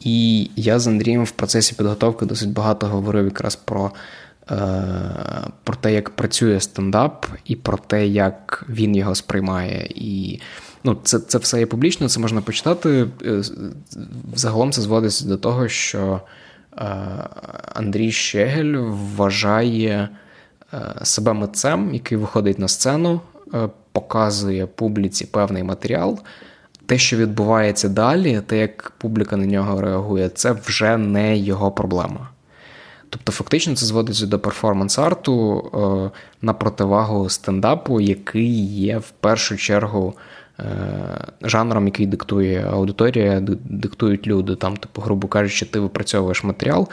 і 0.00 0.50
я 0.56 0.78
з 0.78 0.86
Андрієм 0.86 1.24
в 1.24 1.30
процесі 1.30 1.74
підготовки 1.74 2.26
досить 2.26 2.50
багато 2.52 2.86
говорив 2.86 3.24
якраз 3.24 3.56
про. 3.56 3.92
Е, 4.50 4.82
про 5.64 5.76
те, 5.76 5.92
як 5.92 6.10
працює 6.10 6.60
стендап, 6.60 7.26
і 7.44 7.56
про 7.56 7.78
те, 7.78 8.06
як 8.06 8.64
він 8.68 8.96
його 8.96 9.14
сприймає. 9.14 9.90
І 9.94 10.40
ну, 10.84 10.96
це 11.02 11.18
це 11.18 11.38
все 11.38 11.60
є 11.60 11.66
публічно, 11.66 12.08
це 12.08 12.20
можна 12.20 12.40
почитати. 12.40 13.06
Е, 13.24 13.42
загалом 14.34 14.72
це 14.72 14.80
зводиться 14.80 15.28
до 15.28 15.36
того, 15.36 15.68
що 15.68 16.20
е, 16.76 16.84
Андрій 17.74 18.12
Щегель 18.12 18.76
вважає 19.16 20.08
себе 21.02 21.32
митцем, 21.32 21.94
який 21.94 22.18
виходить 22.18 22.58
на 22.58 22.68
сцену, 22.68 23.20
показує 23.92 24.66
публіці 24.66 25.26
певний 25.26 25.62
матеріал. 25.62 26.18
Те, 26.86 26.98
що 26.98 27.16
відбувається 27.16 27.88
далі, 27.88 28.40
те, 28.46 28.58
як 28.58 28.92
публіка 28.98 29.36
на 29.36 29.46
нього 29.46 29.80
реагує, 29.80 30.28
це 30.28 30.52
вже 30.52 30.96
не 30.96 31.38
його 31.38 31.70
проблема. 31.70 32.28
Тобто, 33.10 33.32
фактично, 33.32 33.74
це 33.74 33.86
зводиться 33.86 34.26
до 34.26 34.38
перформанс-арту 34.38 35.64
е, 35.74 36.10
на 36.42 36.52
противагу 36.52 37.28
стендапу, 37.28 38.00
який 38.00 38.66
є 38.66 38.98
в 38.98 39.10
першу 39.10 39.56
чергу 39.56 40.14
е, 40.60 40.64
жанром, 41.42 41.86
який 41.86 42.06
диктує 42.06 42.66
аудиторія, 42.70 43.40
диктують 43.64 44.26
люди. 44.26 44.56
Там, 44.56 44.76
типу, 44.76 45.00
грубо 45.00 45.28
кажучи, 45.28 45.66
ти 45.66 45.80
випрацьовуєш 45.80 46.44
матеріал. 46.44 46.88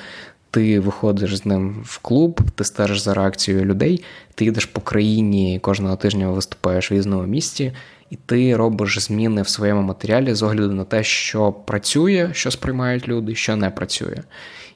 Ти 0.51 0.79
виходиш 0.79 1.38
з 1.38 1.45
ним 1.45 1.81
в 1.86 1.98
клуб, 1.98 2.41
ти 2.55 2.63
стежиш 2.63 3.00
за 3.00 3.13
реакцією 3.13 3.65
людей, 3.65 4.03
ти 4.36 4.45
їдеш 4.45 4.65
по 4.65 4.81
країні 4.81 5.60
кожного 5.62 5.95
тижня 5.95 6.29
виступаєш 6.29 6.91
в 6.91 6.93
різному 6.93 7.24
місці, 7.24 7.74
і 8.09 8.15
ти 8.15 8.55
робиш 8.55 9.00
зміни 9.00 9.41
в 9.41 9.47
своєму 9.47 9.81
матеріалі 9.81 10.33
з 10.33 10.43
огляду 10.43 10.74
на 10.74 10.83
те, 10.83 11.03
що 11.03 11.51
працює, 11.51 12.29
що 12.33 12.51
сприймають 12.51 13.07
люди, 13.07 13.35
що 13.35 13.55
не 13.55 13.69
працює. 13.69 14.17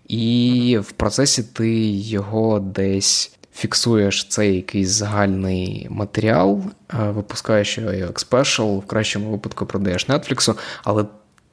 І 0.07 0.77
в 0.81 0.91
процесі 0.91 1.43
ти 1.43 1.89
його 1.89 2.59
десь 2.59 3.39
фіксуєш 3.53 4.27
цей 4.27 4.55
якийсь 4.55 4.89
загальний 4.89 5.87
матеріал, 5.89 6.61
е, 6.93 6.97
випускаєш 6.97 7.77
його 7.77 7.93
як 7.93 8.19
спешл, 8.19 8.77
в 8.77 8.85
кращому 8.85 9.31
випадку 9.31 9.65
продаєш 9.65 10.09
Netflix, 10.09 10.55
але 10.83 11.05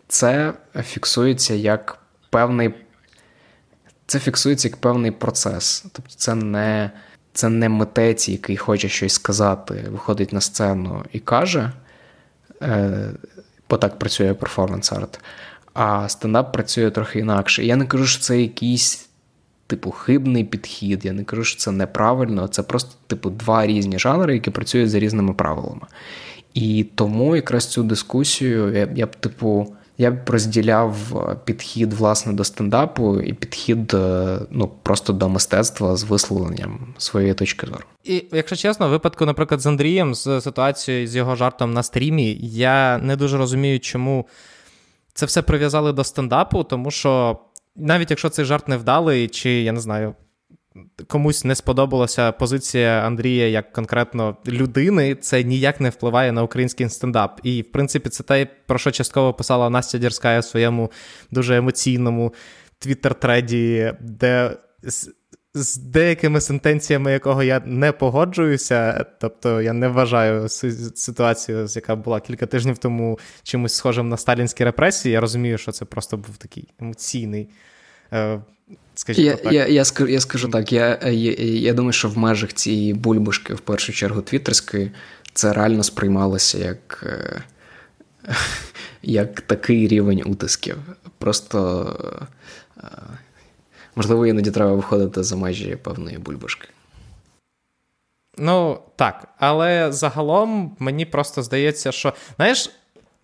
це 0.09 0.52
фіксується 0.83 1.54
як 1.54 1.99
певний. 2.30 2.75
Це 4.06 4.18
фіксується 4.18 4.68
як 4.68 4.76
певний 4.76 5.11
процес. 5.11 5.85
Тобто 5.92 6.14
це 6.16 6.35
не 6.35 6.90
це 7.37 7.49
не 7.49 7.69
митець, 7.69 8.28
який 8.28 8.57
хоче 8.57 8.88
щось 8.88 9.12
сказати, 9.12 9.85
виходить 9.90 10.33
на 10.33 10.40
сцену 10.40 11.05
і 11.12 11.19
каже, 11.19 11.73
е, 12.62 13.11
бо 13.71 13.76
так 13.76 13.99
працює 13.99 14.33
перформанс-арт 14.33 15.19
а 15.76 16.09
стендап 16.09 16.52
працює 16.52 16.90
трохи 16.90 17.19
інакше. 17.19 17.64
Я 17.64 17.76
не 17.76 17.87
кажу, 17.87 18.07
що 18.07 18.23
це 18.23 18.40
якийсь, 18.40 19.09
типу, 19.66 19.90
хибний 19.90 20.45
підхід, 20.45 21.05
я 21.05 21.12
не 21.12 21.25
кажу, 21.25 21.45
що 21.45 21.59
це 21.59 21.71
неправильно, 21.71 22.49
це 22.49 22.62
просто, 22.62 22.95
типу, 23.07 23.31
два 23.31 23.66
різні 23.66 23.99
жанри, 23.99 24.35
які 24.35 24.50
працюють 24.50 24.90
за 24.90 24.99
різними 24.99 25.35
правилами. 25.35 25.87
І 26.55 26.87
тому 26.95 27.37
якраз 27.37 27.66
цю 27.66 27.83
дискусію 27.83 28.73
я, 28.73 28.88
я 28.95 29.07
б, 29.07 29.16
типу. 29.16 29.75
Я 29.99 30.11
б 30.11 30.31
розділяв 30.31 30.97
підхід 31.45 31.93
власне 31.93 32.33
до 32.33 32.45
стендапу 32.45 33.21
і 33.21 33.33
підхід 33.33 33.95
е, 33.95 34.38
ну 34.50 34.69
просто 34.83 35.12
до 35.12 35.29
мистецтва 35.29 35.97
з 35.97 36.05
висловленням 36.05 36.95
своєї 36.99 37.35
точки 37.35 37.67
зору. 37.67 37.85
І 38.05 38.25
якщо 38.33 38.57
чесно, 38.57 38.88
в 38.88 38.91
випадку, 38.91 39.26
наприклад, 39.26 39.61
з 39.61 39.67
Андрієм, 39.67 40.15
з 40.15 40.41
ситуацією 40.41 41.07
з 41.07 41.17
його 41.17 41.37
жартом 41.37 41.73
на 41.73 41.83
стрімі, 41.83 42.38
я 42.43 42.99
не 42.99 43.17
дуже 43.17 43.38
розумію, 43.38 43.81
чому 43.81 44.26
це 45.15 45.26
все 45.26 45.43
прив'язали 45.43 45.93
до 45.93 46.05
стендапу, 46.05 46.65
тому 46.65 46.91
що 46.91 47.38
навіть 47.76 48.11
якщо 48.11 48.29
цей 48.29 48.45
жарт 48.45 48.69
невдалий, 48.69 49.29
чи 49.29 49.50
я 49.50 49.73
не 49.73 49.81
знаю. 49.81 50.15
Комусь 51.06 51.45
не 51.45 51.54
сподобалася 51.54 52.33
позиція 52.33 53.02
Андрія 53.06 53.49
як 53.49 53.73
конкретно 53.73 54.37
людини, 54.47 55.14
це 55.14 55.45
ніяк 55.45 55.80
не 55.80 55.90
впливає 55.90 56.33
на 56.33 56.42
український 56.42 56.88
стендап. 56.88 57.40
І, 57.42 57.62
в 57.62 57.73
принципі, 57.73 58.09
це 58.09 58.23
те, 58.23 58.47
про 58.66 58.78
що 58.78 58.90
частково 58.90 59.35
писала 59.35 59.71
Настя 59.71 59.99
Дірська 59.99 60.38
в 60.38 60.45
своєму 60.45 60.90
дуже 61.30 61.56
емоційному 61.56 62.35
твіттер-треді, 62.78 63.97
де 64.00 64.56
з 65.54 65.76
деякими 65.76 66.40
сентенціями, 66.40 67.12
якого 67.12 67.42
я 67.42 67.62
не 67.66 67.92
погоджуюся, 67.92 69.06
тобто 69.21 69.62
я 69.62 69.73
не 69.73 69.88
вважаю 69.88 70.49
ситуацію, 70.49 71.66
яка 71.68 71.97
була 71.97 72.21
кілька 72.21 72.47
тижнів 72.47 72.78
тому 72.78 73.18
чимось 73.42 73.75
схожим 73.75 74.09
на 74.09 74.16
сталінські 74.16 74.64
репресії. 74.64 75.12
Я 75.12 75.21
розумію, 75.21 75.59
що 75.59 75.73
це 75.73 75.85
просто 75.85 76.16
був 76.16 76.37
такий 76.37 76.68
емоційний. 76.80 77.49
Е, 78.13 78.41
скажімо 78.95 79.27
я 79.27 79.37
так. 79.37 79.53
Я, 79.53 79.67
я, 79.67 79.85
скажу, 79.85 80.11
я 80.11 80.21
скажу 80.21 80.49
так, 80.49 80.73
я, 80.73 80.99
я 81.05 81.33
я, 81.39 81.73
думаю, 81.73 81.93
що 81.93 82.09
в 82.09 82.19
межах 82.19 82.53
цієї 82.53 82.95
бульбашки, 82.95 83.55
в 83.55 83.61
першу 83.61 83.93
чергу, 83.93 84.23
твіттерської, 84.23 84.93
це 85.33 85.53
реально 85.53 85.83
сприймалося 85.83 86.59
як 86.59 87.05
е, 87.07 87.43
як 89.03 89.41
такий 89.41 89.89
рівень 89.89 90.23
утисків. 90.27 90.77
Просто 91.19 92.21
е, 92.79 92.87
Можливо, 93.97 94.27
іноді 94.27 94.51
треба 94.51 94.73
виходити 94.73 95.23
за 95.23 95.37
межі 95.37 95.77
певної 95.77 96.19
бульбашки. 96.19 96.69
Ну, 98.39 98.79
так. 98.97 99.29
Але 99.39 99.93
загалом 99.93 100.77
мені 100.79 101.07
просто 101.07 101.43
здається, 101.43 101.93
що, 101.93 102.15
знаєш, 102.37 102.71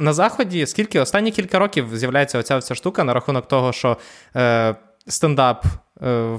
на 0.03 0.13
Заході 0.13 0.67
скільки 0.67 1.01
останні 1.01 1.31
кілька 1.31 1.59
років 1.59 1.97
з'являється 1.97 2.39
оця 2.39 2.59
вся 2.59 2.75
штука 2.75 3.05
на 3.05 3.15
рахунок 3.15 3.49
того, 3.49 3.73
що 3.73 3.97
е, 4.37 4.77
стендап. 5.07 5.65
Е, 6.03 6.39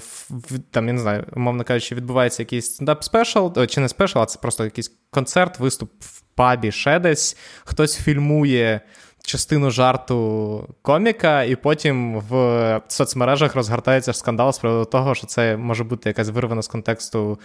там, 0.71 0.87
я 0.87 0.93
не 0.93 0.99
знаю, 0.99 1.25
умовно 1.35 1.63
кажучи, 1.63 1.95
відбувається 1.95 2.41
якийсь 2.41 2.65
стендап 2.65 3.03
special, 3.03 3.47
чи 3.69 3.81
не 3.81 3.89
special, 3.89 4.19
а 4.19 4.25
це 4.25 4.39
просто 4.39 4.63
якийсь 4.63 4.91
концерт, 5.09 5.59
виступ 5.59 5.91
в 5.99 6.21
пабі, 6.35 6.71
ще 6.71 6.99
десь. 6.99 7.37
Хтось 7.65 7.97
фільмує 7.97 8.81
частину 9.25 9.71
жарту 9.71 10.67
коміка, 10.81 11.43
і 11.43 11.55
потім 11.55 12.19
в 12.19 12.81
соцмережах 12.87 13.55
розгортається 13.55 14.13
скандал 14.13 14.53
з 14.53 14.59
приводу 14.59 14.85
того, 14.85 15.15
що 15.15 15.27
це 15.27 15.57
може 15.57 15.83
бути 15.83 16.09
якась 16.09 16.29
вирвана 16.29 16.61
з 16.61 16.67
контексту 16.67 17.39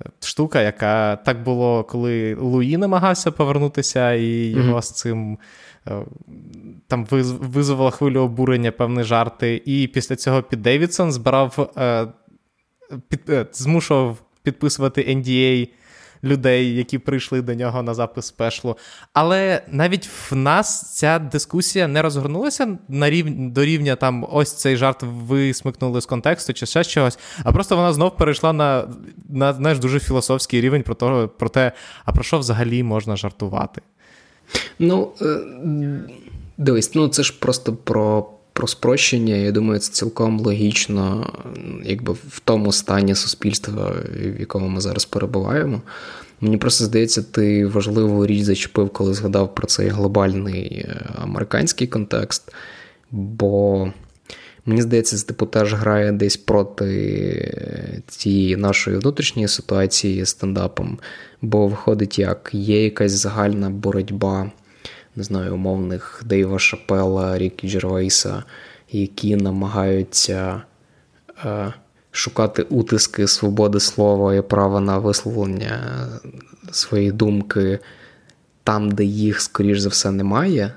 е, 0.00 0.10
штука, 0.20 0.60
яка 0.60 1.16
так 1.16 1.42
було, 1.42 1.84
коли 1.84 2.34
Луї 2.34 2.76
намагався 2.76 3.30
повернутися, 3.30 4.12
і 4.12 4.26
його 4.26 4.76
mm-hmm. 4.76 4.82
з 4.82 4.90
цим. 4.92 5.38
Е, 5.88 6.02
там 6.88 7.06
визвала 7.40 7.90
хвилю 7.90 8.20
обурення 8.20 8.72
певні 8.72 9.02
жарти, 9.02 9.62
і 9.64 9.86
після 9.86 10.16
цього 10.16 10.42
Піт 10.42 10.60
Девідсон 10.60 11.12
збирав, 11.12 11.72
е, 11.76 12.06
під, 13.08 13.20
змушував 13.52 14.16
підписувати 14.42 15.02
NDA 15.02 15.68
людей, 16.24 16.76
які 16.76 16.98
прийшли 16.98 17.42
до 17.42 17.54
нього 17.54 17.82
на 17.82 17.94
запис 17.94 18.26
special 18.26 18.65
у. 18.65 18.76
Але 19.12 19.62
навіть 19.68 20.08
в 20.30 20.34
нас 20.34 20.96
ця 20.96 21.18
дискусія 21.18 21.88
не 21.88 22.02
розгорнулася 22.02 22.78
на 22.88 23.10
рівні 23.10 23.50
до 23.50 23.64
рівня 23.64 23.96
там 23.96 24.26
ось 24.32 24.52
цей 24.52 24.76
жарт 24.76 25.02
висмикнули 25.02 26.00
з 26.00 26.06
контексту 26.06 26.52
чи 26.52 26.66
ще 26.66 26.84
чогось, 26.84 27.18
а 27.44 27.52
просто 27.52 27.76
вона 27.76 27.92
знов 27.92 28.16
перейшла 28.16 28.52
на 28.52 28.88
на 29.28 29.52
знаєш, 29.52 29.78
дуже 29.78 30.00
філософський 30.00 30.60
рівень 30.60 30.82
про, 30.82 30.94
того, 30.94 31.28
про 31.28 31.48
те, 31.48 31.72
а 32.04 32.12
про 32.12 32.22
що 32.22 32.38
взагалі 32.38 32.82
можна 32.82 33.16
жартувати. 33.16 33.82
Ну, 34.78 35.12
е, 35.20 35.40
дивись, 36.58 36.94
ну 36.94 37.08
це 37.08 37.22
ж 37.22 37.38
просто 37.40 37.72
про. 37.72 38.28
Про 38.52 38.66
спрощення, 38.66 39.34
я 39.34 39.52
думаю, 39.52 39.80
це 39.80 39.92
цілком 39.92 40.40
логічно, 40.40 41.32
якби 41.84 42.12
в 42.12 42.40
тому 42.44 42.72
стані 42.72 43.14
суспільства, 43.14 43.94
в 44.36 44.40
якому 44.40 44.68
ми 44.68 44.80
зараз 44.80 45.04
перебуваємо. 45.04 45.82
Мені 46.40 46.56
просто 46.56 46.84
здається, 46.84 47.22
ти 47.22 47.66
важливу 47.66 48.26
річ 48.26 48.42
зачепив, 48.42 48.90
коли 48.90 49.14
згадав 49.14 49.54
про 49.54 49.66
цей 49.66 49.88
глобальний 49.88 50.86
е, 50.88 51.00
американський 51.14 51.86
контекст. 51.86 52.52
Бо 53.10 53.88
мені 54.66 54.82
здається, 54.82 55.16
це 55.16 55.26
типу 55.26 55.46
теж 55.46 55.74
грає 55.74 56.12
десь 56.12 56.36
проти 56.36 58.02
цієї 58.08 58.56
нашої 58.56 58.96
внутрішньої 58.96 59.48
ситуації 59.48 60.24
з 60.24 60.28
стендапом. 60.28 60.98
Бо 61.42 61.66
виходить, 61.66 62.18
як 62.18 62.50
є 62.52 62.84
якась 62.84 63.12
загальна 63.12 63.70
боротьба 63.70 64.50
не 65.16 65.22
знаю, 65.22 65.54
умовних 65.54 66.22
Дейва 66.26 66.58
Шапела, 66.58 67.38
Рікі 67.38 67.68
Джервейса, 67.68 68.42
які 68.90 69.36
намагаються 69.36 70.62
е, 71.44 71.72
шукати 72.10 72.62
утиски 72.62 73.26
свободи 73.26 73.80
слова 73.80 74.34
і 74.34 74.42
права 74.42 74.80
на 74.80 74.98
висловлення 74.98 76.06
своєї 76.72 77.12
думки 77.12 77.78
там, 78.64 78.90
де 78.90 79.04
їх, 79.04 79.40
скоріш 79.40 79.78
за 79.78 79.88
все, 79.88 80.10
немає, 80.10 80.74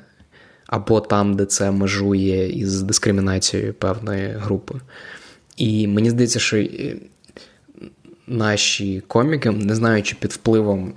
або 0.68 1.02
там, 1.02 1.36
де 1.36 1.46
це 1.46 1.72
межує 1.72 2.50
із 2.50 2.82
дискримінацією 2.82 3.74
певної 3.74 4.28
групи. 4.28 4.76
І 5.58 5.88
мені 5.88 6.10
здається, 6.10 6.40
що 6.40 6.58
е, 6.58 6.98
наші 8.28 9.04
коміки, 9.08 9.52
не 9.52 9.76
знаю, 9.76 10.04
чи 10.04 10.16
під 10.16 10.32
впливом 10.32 10.94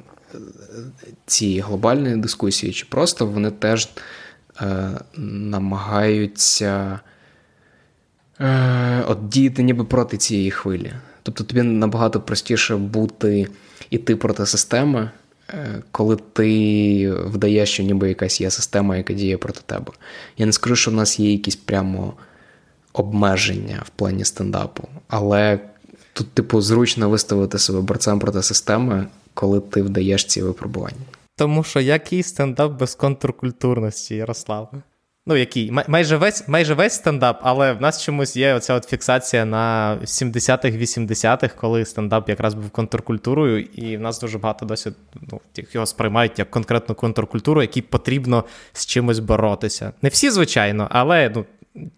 цієї 1.30 1.60
глобальної 1.60 2.16
дискусії, 2.16 2.72
чи 2.72 2.86
просто 2.86 3.26
вони 3.26 3.50
теж 3.50 3.88
е, 4.60 4.90
намагаються 5.16 7.00
е, 8.40 9.04
от 9.08 9.28
діяти 9.28 9.62
ніби 9.62 9.84
проти 9.84 10.16
цієї 10.16 10.50
хвилі. 10.50 10.92
Тобто 11.22 11.44
тобі 11.44 11.62
набагато 11.62 12.20
простіше 12.20 12.76
бути 12.76 13.48
іти 13.90 14.16
проти 14.16 14.46
системи, 14.46 15.10
е, 15.50 15.82
коли 15.92 16.16
ти 16.32 17.12
вдаєш, 17.12 17.70
що 17.70 17.82
ніби 17.82 18.08
якась 18.08 18.40
є 18.40 18.50
система, 18.50 18.96
яка 18.96 19.12
діє 19.12 19.36
проти 19.36 19.60
тебе. 19.66 19.92
Я 20.36 20.46
не 20.46 20.52
скажу, 20.52 20.76
що 20.76 20.90
в 20.90 20.94
нас 20.94 21.18
є 21.18 21.32
якісь 21.32 21.56
прямо 21.56 22.14
обмеження 22.92 23.82
в 23.86 23.88
плані 23.88 24.24
стендапу, 24.24 24.88
але 25.08 25.58
тут, 26.12 26.32
типу, 26.32 26.60
зручно 26.60 27.10
виставити 27.10 27.58
себе 27.58 27.80
борцем 27.80 28.18
проти 28.18 28.42
системи, 28.42 29.06
коли 29.34 29.60
ти 29.60 29.82
вдаєш 29.82 30.24
ці 30.24 30.42
випробування. 30.42 30.96
Тому 31.38 31.64
що 31.64 31.80
який 31.80 32.22
стендап 32.22 32.72
без 32.72 32.94
контркультурності, 32.94 34.14
Ярослав? 34.14 34.72
Ну, 35.26 35.36
який? 35.36 35.72
Майже 35.88 36.16
весь 36.16 36.48
майже 36.48 36.74
весь 36.74 36.92
стендап, 36.92 37.40
але 37.42 37.72
в 37.72 37.80
нас 37.80 38.02
чомусь 38.02 38.36
є 38.36 38.54
оця 38.54 38.74
от 38.74 38.84
фіксація 38.84 39.44
на 39.44 39.96
70-х, 40.04 40.76
80-х, 40.76 41.54
коли 41.56 41.84
стендап 41.84 42.28
якраз 42.28 42.54
був 42.54 42.70
контркультурою, 42.70 43.60
і 43.60 43.96
в 43.96 44.00
нас 44.00 44.20
дуже 44.20 44.38
багато 44.38 44.66
досі 44.66 44.92
ну, 45.32 45.40
його 45.72 45.86
сприймають 45.86 46.38
як 46.38 46.50
конкретну 46.50 46.94
контркультуру, 46.94 47.62
якій 47.62 47.82
потрібно 47.82 48.44
з 48.72 48.86
чимось 48.86 49.18
боротися. 49.18 49.92
Не 50.02 50.08
всі, 50.08 50.30
звичайно, 50.30 50.88
але 50.90 51.32
ну, 51.34 51.44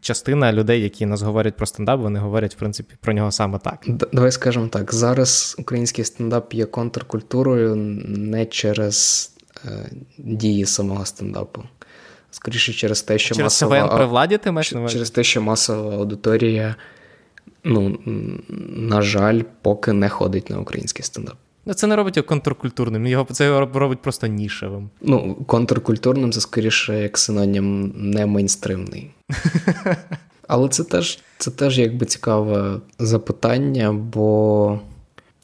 частина 0.00 0.52
людей, 0.52 0.82
які 0.82 1.06
нас 1.06 1.22
говорять 1.22 1.56
про 1.56 1.66
стендап, 1.66 2.00
вони 2.00 2.18
говорять, 2.18 2.54
в 2.54 2.58
принципі, 2.58 2.94
про 3.00 3.12
нього 3.12 3.30
саме 3.30 3.58
так. 3.58 3.84
Давай 4.12 4.32
скажемо 4.32 4.68
так: 4.68 4.94
зараз 4.94 5.56
український 5.58 6.04
стендап 6.04 6.54
є 6.54 6.64
контркультурою 6.64 7.76
не 8.06 8.46
через 8.46 9.30
е, 9.64 9.90
дії 10.18 10.66
самого 10.66 11.06
стендапу. 11.06 11.62
Скоріше 12.30 12.72
через 12.72 13.02
те, 13.02 13.18
що 13.18 13.34
через 13.34 13.62
масова 13.62 13.96
при 13.96 14.06
владі 14.06 14.38
ти 14.38 14.50
маєш 14.50 14.68
через 14.68 15.10
те, 15.10 15.24
що 15.24 15.42
масова 15.42 15.94
аудиторія, 15.94 16.74
ну, 17.64 17.98
на 18.76 19.02
жаль, 19.02 19.42
поки 19.62 19.92
не 19.92 20.08
ходить 20.08 20.50
на 20.50 20.60
український 20.60 21.04
стендап. 21.04 21.36
Ну, 21.70 21.74
це 21.74 21.86
не 21.86 21.96
робить 21.96 22.16
його 22.16 22.28
контркультурним, 22.28 23.06
його 23.06 23.26
це 23.32 23.44
його 23.44 23.68
робить 23.74 24.02
просто 24.02 24.26
нішевим. 24.26 24.90
Ну, 25.00 25.34
контркультурним 25.34 26.32
це 26.32 26.40
скоріше 26.40 27.02
як 27.02 27.18
синонім 27.18 27.92
не 27.96 28.26
мейнстримний. 28.26 29.10
Але 30.48 30.68
це 30.68 30.84
теж 30.84 31.18
це 31.38 31.50
теж 31.50 31.78
якби 31.78 32.06
цікаве 32.06 32.80
запитання, 32.98 33.92
бо 33.92 34.80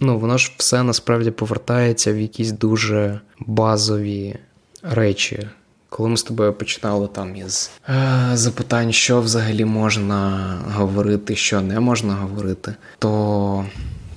ну, 0.00 0.18
воно 0.18 0.38
ж 0.38 0.52
все 0.56 0.82
насправді 0.82 1.30
повертається 1.30 2.12
в 2.12 2.20
якісь 2.20 2.52
дуже 2.52 3.20
базові 3.38 4.36
речі. 4.82 5.48
Коли 5.88 6.08
ми 6.08 6.16
з 6.16 6.22
тобою 6.22 6.52
починали 6.52 7.08
там 7.08 7.36
із 7.36 7.70
е, 7.88 8.30
запитань, 8.34 8.92
що 8.92 9.20
взагалі 9.20 9.64
можна 9.64 10.48
говорити, 10.74 11.36
що 11.36 11.60
не 11.60 11.80
можна 11.80 12.14
говорити, 12.14 12.74
то 12.98 13.64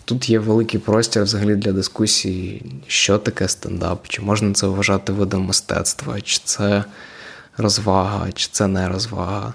тут 0.09 0.29
є 0.29 0.39
великий 0.39 0.79
простір 0.79 1.23
взагалі 1.23 1.55
для 1.55 1.71
дискусії, 1.71 2.61
що 2.87 3.17
таке 3.17 3.47
стендап, 3.47 4.07
чи 4.07 4.21
можна 4.21 4.53
це 4.53 4.67
вважати 4.67 5.13
видом 5.13 5.45
мистецтва, 5.45 6.21
чи 6.21 6.41
це 6.43 6.83
розвага, 7.57 8.31
чи 8.31 8.49
це 8.51 8.67
не 8.67 8.89
розвага. 8.89 9.53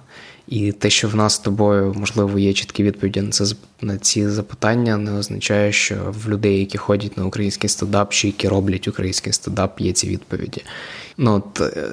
І 0.48 0.72
те, 0.72 0.90
що 0.90 1.08
в 1.08 1.16
нас 1.16 1.34
з 1.34 1.38
тобою, 1.38 1.94
можливо, 1.96 2.38
є 2.38 2.52
чіткі 2.52 2.82
відповіді 2.82 3.20
на 3.20 3.30
це 3.30 3.44
на 3.80 3.98
ці 3.98 4.28
запитання, 4.28 4.96
не 4.96 5.12
означає, 5.12 5.72
що 5.72 5.96
в 6.24 6.28
людей, 6.28 6.58
які 6.58 6.78
ходять 6.78 7.16
на 7.16 7.26
український 7.26 7.70
стендап, 7.70 8.12
чи 8.12 8.26
які 8.26 8.48
роблять 8.48 8.88
український 8.88 9.32
стендап, 9.32 9.80
є 9.80 9.92
ці 9.92 10.08
відповіді. 10.08 10.62
Ну, 11.18 11.34
от, 11.34 11.60
е, 11.60 11.88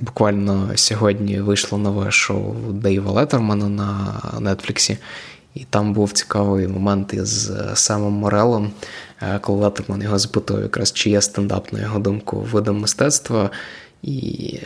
Буквально 0.00 0.70
сьогодні 0.74 1.40
вийшло 1.40 1.78
нове 1.78 2.10
шоу 2.10 2.54
Дейва 2.72 3.12
Леттермана 3.12 3.68
на 3.68 4.20
Нетфліксі, 4.40 4.98
і 5.54 5.64
там 5.70 5.92
був 5.92 6.12
цікавий 6.12 6.68
момент 6.68 7.14
із 7.14 7.50
е, 7.50 7.70
самим 7.74 8.12
Морелом, 8.12 8.72
е, 9.22 9.38
коли 9.38 9.58
Леттерман 9.60 10.02
його 10.02 10.18
запитував, 10.18 10.62
якраз 10.62 10.92
чи 10.92 11.10
є 11.10 11.20
стендап, 11.20 11.72
на 11.72 11.80
його 11.80 11.98
думку, 11.98 12.40
видом 12.40 12.80
мистецтва. 12.80 13.50
І 14.02 14.58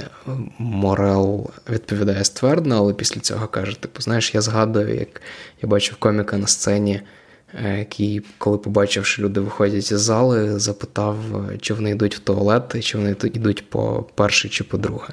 Морел 0.59 1.51
відповідає 1.70 2.24
ствердно, 2.24 2.77
але 2.77 2.94
після 2.94 3.20
цього 3.20 3.48
каже: 3.48 3.81
типу, 3.81 4.03
знаєш, 4.03 4.35
я 4.35 4.40
згадую, 4.40 4.94
як 4.94 5.22
я 5.62 5.68
бачив 5.68 5.96
коміка 5.96 6.38
на 6.38 6.46
сцені, 6.46 7.01
е, 7.64 7.79
який, 7.79 8.22
коли 8.38 8.59
побачив, 8.59 9.07
що 9.07 9.22
люди 9.22 9.40
виходять 9.40 9.92
із 9.92 10.01
зали, 10.01 10.59
запитав, 10.59 11.16
чи 11.61 11.74
вони 11.74 11.90
йдуть 11.90 12.16
в 12.16 12.18
туалет, 12.18 12.85
чи 12.85 12.98
вони 12.98 13.16
йдуть 13.22 13.70
по 13.70 14.07
перше 14.14 14.48
чи 14.48 14.64
по 14.64 14.79
друге. 14.79 15.09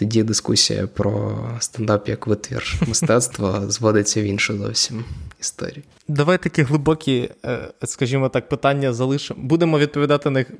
Тоді 0.00 0.22
дискусія 0.22 0.86
про 0.86 1.38
стендап 1.58 2.08
як 2.08 2.26
витвір 2.26 2.74
мистецтва 2.88 3.70
зводиться 3.70 4.22
в 4.22 4.24
іншу 4.24 4.56
зовсім 4.56 5.04
історії. 5.40 5.84
Давай 6.08 6.38
такі 6.38 6.62
глибокі, 6.62 7.30
е, 7.44 7.68
скажімо 7.84 8.28
так, 8.28 8.48
питання 8.48 8.92
залишимо. 8.92 9.40
Будемо 9.42 9.78
відповідати 9.78 10.30
на 10.30 10.40
них, 10.40 10.50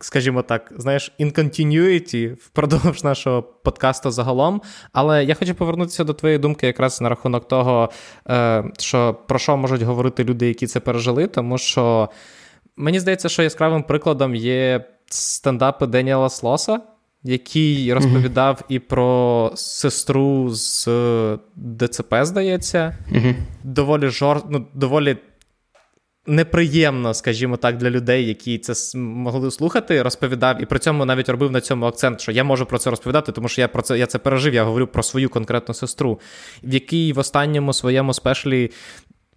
скажімо 0.00 0.42
так, 0.42 0.72
знаєш, 0.76 1.12
in 1.20 1.38
continuity 1.38 2.34
впродовж 2.34 3.04
нашого 3.04 3.42
подкасту 3.42 4.10
загалом. 4.10 4.62
Але 4.92 5.24
я 5.24 5.34
хочу 5.34 5.54
повернутися 5.54 6.04
до 6.04 6.14
твоєї 6.14 6.38
думки, 6.38 6.66
якраз 6.66 7.00
на 7.00 7.08
рахунок 7.08 7.48
того, 7.48 7.90
е, 8.28 8.64
що 8.78 9.14
про 9.28 9.38
що 9.38 9.56
можуть 9.56 9.82
говорити 9.82 10.24
люди, 10.24 10.48
які 10.48 10.66
це 10.66 10.80
пережили, 10.80 11.26
тому 11.26 11.58
що 11.58 12.08
мені 12.76 13.00
здається, 13.00 13.28
що 13.28 13.42
яскравим 13.42 13.82
прикладом 13.82 14.34
є 14.34 14.84
стендапи 15.06 15.86
Деніела 15.86 16.30
Слоса 16.30 16.80
який 17.24 17.94
розповідав 17.94 18.54
mm-hmm. 18.54 18.64
і 18.68 18.78
про 18.78 19.52
сестру 19.54 20.50
з 20.50 20.88
ДЦП, 21.56 22.14
здається, 22.22 22.98
mm-hmm. 23.12 23.34
доволі 23.64 24.08
жор... 24.08 24.42
ну, 24.50 24.66
доволі 24.74 25.16
неприємно, 26.26 27.14
скажімо 27.14 27.56
так, 27.56 27.76
для 27.76 27.90
людей, 27.90 28.26
які 28.26 28.58
це 28.58 28.98
могли 28.98 29.50
слухати, 29.50 30.02
розповідав, 30.02 30.62
і 30.62 30.66
при 30.66 30.78
цьому 30.78 31.04
навіть 31.04 31.28
робив 31.28 31.50
на 31.50 31.60
цьому 31.60 31.86
акцент, 31.86 32.20
що 32.20 32.32
я 32.32 32.44
можу 32.44 32.66
про 32.66 32.78
це 32.78 32.90
розповідати, 32.90 33.32
тому 33.32 33.48
що 33.48 33.60
я 33.60 33.68
про 33.68 33.82
це 33.82 33.98
я 33.98 34.06
це 34.06 34.18
пережив. 34.18 34.54
Я 34.54 34.64
говорю 34.64 34.86
про 34.86 35.02
свою 35.02 35.28
конкретну 35.28 35.74
сестру, 35.74 36.20
в 36.62 36.74
якій 36.74 37.12
в 37.12 37.18
останньому 37.18 37.72
своєму 37.72 38.14
спешлі. 38.14 38.70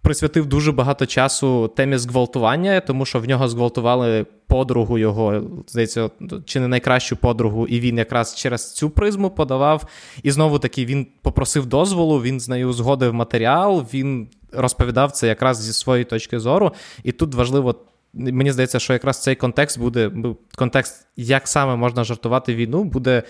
Присвятив 0.06 0.46
дуже 0.46 0.72
багато 0.72 1.06
часу 1.06 1.68
темі 1.68 1.98
зґвалтування, 1.98 2.80
тому 2.80 3.04
що 3.06 3.20
в 3.20 3.28
нього 3.28 3.48
зґвалтували 3.48 4.26
подругу 4.46 4.98
його, 4.98 5.42
здається, 5.66 6.10
чи 6.44 6.60
не 6.60 6.68
найкращу 6.68 7.16
подругу, 7.16 7.66
і 7.66 7.80
він 7.80 7.98
якраз 7.98 8.34
через 8.34 8.74
цю 8.74 8.90
призму 8.90 9.30
подавав. 9.30 9.86
І 10.22 10.30
знову 10.30 10.58
таки 10.58 10.84
він 10.84 11.06
попросив 11.22 11.66
дозволу, 11.66 12.22
він 12.22 12.40
з 12.40 12.48
нею 12.48 12.72
згодив 12.72 13.14
матеріал, 13.14 13.86
він 13.94 14.28
розповідав 14.52 15.12
це 15.12 15.28
якраз 15.28 15.62
зі 15.62 15.72
своєї 15.72 16.04
точки 16.04 16.40
зору. 16.40 16.72
І 17.04 17.12
тут 17.12 17.34
важливо, 17.34 17.74
мені 18.14 18.52
здається, 18.52 18.78
що 18.78 18.92
якраз 18.92 19.22
цей 19.22 19.34
контекст 19.34 19.78
буде, 19.78 20.10
контекст, 20.56 21.06
як 21.16 21.48
саме 21.48 21.76
можна 21.76 22.04
жартувати 22.04 22.54
війну, 22.54 22.84
буде 22.84 23.22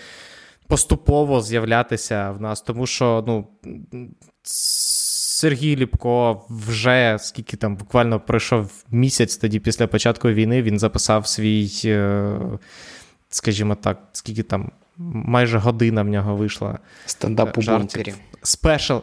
поступово 0.67 1.41
з'являтися 1.41 2.31
в 2.31 2.41
нас, 2.41 2.61
тому 2.61 2.87
що 2.87 3.23
ну. 3.27 3.47
Сергій 5.37 5.75
Ліпко 5.75 6.41
вже 6.49 7.17
скільки 7.19 7.57
там 7.57 7.75
буквально 7.75 8.19
пройшов 8.19 8.83
місяць 8.91 9.37
тоді 9.37 9.59
після 9.59 9.87
початку 9.87 10.29
війни, 10.29 10.61
він 10.61 10.79
записав 10.79 11.27
свій, 11.27 11.71
е, 11.85 12.39
скажімо 13.29 13.75
так, 13.75 13.99
скільки 14.11 14.43
там 14.43 14.71
майже 14.97 15.57
година 15.57 16.03
в 16.03 16.07
нього 16.07 16.35
вийшла. 16.35 16.79
Стендап 17.05 17.57
у 17.57 17.61
бункері. 17.61 18.13
Спешл. 18.41 18.97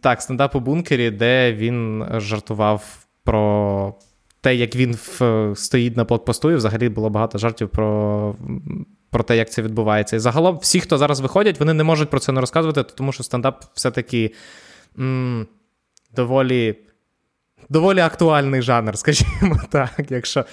Так, 0.00 0.22
стендап 0.22 0.56
у 0.56 0.60
бункері, 0.60 1.10
де 1.10 1.52
він 1.52 2.06
жартував 2.16 3.06
про 3.24 3.94
те, 4.40 4.54
як 4.54 4.76
він 4.76 4.94
в, 4.94 5.52
стоїть 5.56 5.96
на 5.96 6.04
блокпосту, 6.04 6.50
і 6.50 6.54
взагалі 6.54 6.88
було 6.88 7.10
багато 7.10 7.38
жартів 7.38 7.68
про. 7.68 8.36
Про 9.10 9.22
те, 9.22 9.36
як 9.36 9.50
це 9.50 9.62
відбувається. 9.62 10.16
І 10.16 10.18
загалом, 10.18 10.58
всі, 10.62 10.80
хто 10.80 10.98
зараз 10.98 11.20
виходять, 11.20 11.60
вони 11.60 11.72
не 11.72 11.84
можуть 11.84 12.10
про 12.10 12.20
це 12.20 12.32
не 12.32 12.40
розказувати, 12.40 12.82
тому 12.82 13.12
що 13.12 13.22
стендап 13.22 13.64
все-таки 13.74 14.32
м, 14.98 15.46
доволі 16.16 16.76
доволі 17.68 18.00
актуальний 18.00 18.62
жанр, 18.62 18.98
скажімо 18.98 19.60
так, 19.70 20.04
якщо 20.10 20.44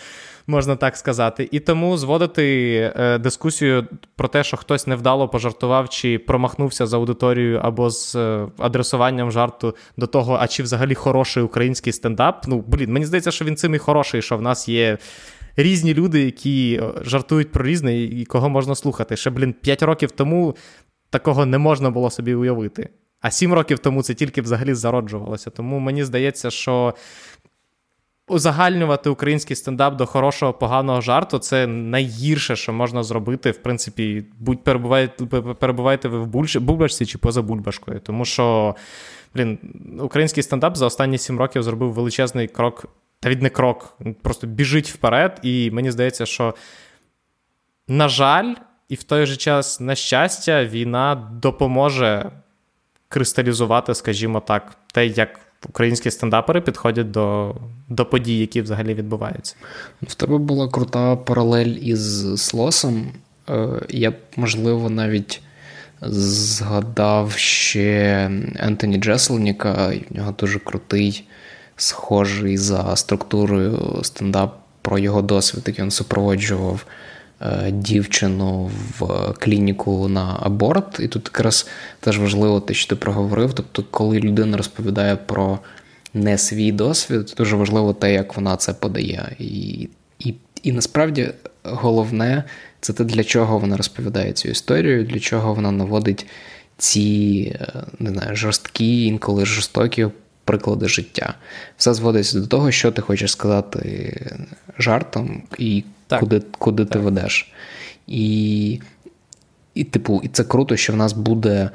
можна 0.50 0.76
так 0.76 0.98
сказати. 0.98 1.50
І 1.52 1.60
тому 1.60 1.98
зводити 1.98 2.76
е, 2.96 3.18
дискусію 3.18 3.88
про 4.16 4.28
те, 4.28 4.44
що 4.44 4.58
хтось 4.58 4.88
невдало 4.88 5.30
пожартував 5.30 5.90
чи 5.90 6.20
промахнувся 6.20 6.88
з 6.88 6.94
аудиторією 6.94 7.60
або 7.64 7.90
з 7.90 8.16
е, 8.16 8.48
адресуванням 8.58 9.32
жарту 9.32 9.76
до 9.98 10.08
того, 10.08 10.38
а 10.42 10.48
чи 10.48 10.64
взагалі 10.64 10.96
хороший 10.96 11.44
український 11.44 11.94
стендап. 11.94 12.46
Ну, 12.48 12.64
блін, 12.68 12.94
мені 12.94 13.06
здається, 13.06 13.32
що 13.32 13.46
він 13.46 13.56
цим 13.56 13.76
і 13.76 13.78
хороший, 13.78 14.22
що 14.22 14.38
в 14.38 14.42
нас 14.42 14.70
є. 14.70 14.98
Різні 15.56 15.94
люди, 15.94 16.24
які 16.24 16.82
е, 16.84 17.02
жартують 17.02 17.52
про 17.52 17.66
різне 17.66 18.02
і 18.02 18.26
кого 18.26 18.50
можна 18.50 18.76
слухати. 18.76 19.18
Ще, 19.18 19.30
блін, 19.30 19.54
5 19.54 19.84
років 19.84 20.12
тому 20.12 20.56
такого 21.10 21.46
не 21.46 21.58
можна 21.58 21.90
було 21.90 22.10
собі 22.10 22.34
уявити. 22.36 22.90
А 23.22 23.32
сім 23.32 23.54
років 23.54 23.80
тому 23.80 24.04
це 24.04 24.14
тільки 24.14 24.42
взагалі 24.42 24.74
зароджувалося. 24.74 25.50
Тому 25.50 25.80
мені 25.80 26.04
здається, 26.04 26.50
що 26.50 26.94
узагальнювати 28.30 29.10
український 29.10 29.56
стендап 29.56 29.96
до 29.96 30.06
хорошого, 30.06 30.54
поганого 30.54 31.02
жарту 31.02 31.40
це 31.40 31.68
найгірше, 31.68 32.56
що 32.56 32.74
можна 32.74 33.04
зробити. 33.04 33.52
В 33.52 33.58
принципі, 33.58 34.26
будь 34.40 34.64
перебуваєте, 34.64 35.26
перебуваєте 35.60 36.08
ви 36.08 36.20
в 36.20 36.28
бульбашці 36.60 37.06
чи 37.06 37.18
поза 37.18 37.42
бульбашкою. 37.42 38.00
Тому 38.00 38.26
що, 38.26 38.76
блін, 39.36 39.60
український 40.00 40.44
стендап 40.44 40.78
за 40.78 40.86
останні 40.86 41.18
сім 41.18 41.40
років 41.40 41.64
зробив 41.64 41.94
величезний 41.94 42.48
крок, 42.48 42.86
та 43.20 43.30
від 43.30 43.42
не 43.42 43.50
крок, 43.50 43.98
просто 44.22 44.48
біжить 44.48 44.90
вперед. 44.90 45.40
І 45.44 45.72
мені 45.72 45.92
здається, 45.92 46.26
що, 46.26 46.56
на 47.88 48.10
жаль, 48.10 48.54
і 48.90 48.96
в 48.96 49.04
той 49.04 49.26
же 49.26 49.36
час, 49.36 49.80
на 49.80 49.96
щастя, 49.96 50.66
війна 50.66 51.30
допоможе 51.42 52.32
кристалізувати, 53.10 53.96
скажімо 53.96 54.40
так, 54.40 54.76
те, 54.94 55.08
як 55.08 55.40
українські 55.70 56.12
стендапери 56.12 56.62
підходять 56.62 57.12
до 57.12 57.56
до 57.90 58.06
подій, 58.06 58.40
які 58.40 58.62
взагалі 58.62 58.94
відбуваються. 58.94 59.56
В 60.02 60.16
тебе 60.16 60.38
була 60.38 60.68
крута 60.68 61.16
паралель 61.16 61.76
із 61.82 62.34
Слосом. 62.42 63.12
Е, 63.50 63.68
я 63.90 64.12
б, 64.12 64.16
можливо, 64.36 64.90
навіть 64.90 65.42
згадав 66.02 67.32
ще 67.32 68.32
Ентоні 68.56 68.98
Джеселніка, 68.98 69.94
в 70.10 70.16
нього 70.16 70.36
дуже 70.40 70.60
крутий, 70.60 71.28
схожий 71.76 72.58
за 72.58 72.96
структурою 72.96 74.00
стендап 74.04 74.60
про 74.82 75.00
його 75.00 75.22
досвід, 75.22 75.64
який 75.68 75.84
він 75.84 75.92
супроводжував. 75.92 76.86
Е, 77.42 77.72
дівчину 77.72 78.72
в 79.00 79.08
клініку 79.40 80.08
на 80.08 80.38
аборт, 80.42 81.00
і 81.00 81.08
тут 81.08 81.30
якраз 81.34 81.68
теж 82.00 82.20
важливо 82.20 82.60
те, 82.60 82.74
що 82.74 82.90
ти 82.90 82.96
проговорив. 82.96 83.54
Тобто, 83.54 83.84
коли 83.92 84.20
людина 84.20 84.58
розповідає 84.58 85.16
про 85.16 85.60
не 86.14 86.38
свій 86.38 86.72
досвід, 86.72 87.34
дуже 87.38 87.56
важливо 87.56 87.94
те, 87.94 88.14
як 88.14 88.36
вона 88.36 88.58
це 88.58 88.74
подає. 88.74 89.36
І, 89.40 89.88
і, 90.20 90.34
І 90.64 90.72
насправді 90.72 91.30
головне 91.64 92.44
це 92.82 92.94
те, 92.94 93.04
для 93.04 93.24
чого 93.24 93.60
вона 93.60 93.78
розповідає 93.78 94.34
цю 94.34 94.50
історію, 94.50 95.04
для 95.04 95.20
чого 95.20 95.54
вона 95.54 95.72
наводить 95.72 96.26
ці 96.78 97.58
е, 97.62 97.84
не 98.00 98.10
знаю, 98.10 98.36
жорсткі, 98.36 99.06
інколи 99.06 99.46
жорстокі. 99.46 100.08
Приклади 100.44 100.88
життя. 100.88 101.34
Все 101.78 101.94
зводиться 101.94 102.40
до 102.40 102.48
того, 102.48 102.72
що 102.72 102.92
ти 102.92 103.02
хочеш 103.02 103.32
сказати 103.32 104.22
жартом, 104.78 105.44
і 105.58 105.84
так. 106.10 106.20
куди 106.20 106.42
куди 106.58 106.86
так. 106.86 106.94
ти 106.94 107.00
ведеш. 107.00 107.52
І, 108.08 108.80
і, 109.74 109.84
типу, 109.84 110.22
і 110.24 110.28
це 110.28 110.44
круто, 110.44 110.76
що 110.76 110.94
в 110.94 110.96
нас 110.96 111.14
буде 111.14 111.70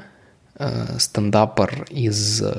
е, 0.61 0.71
стендапер 0.97 1.85
із 1.91 2.41
е, 2.41 2.53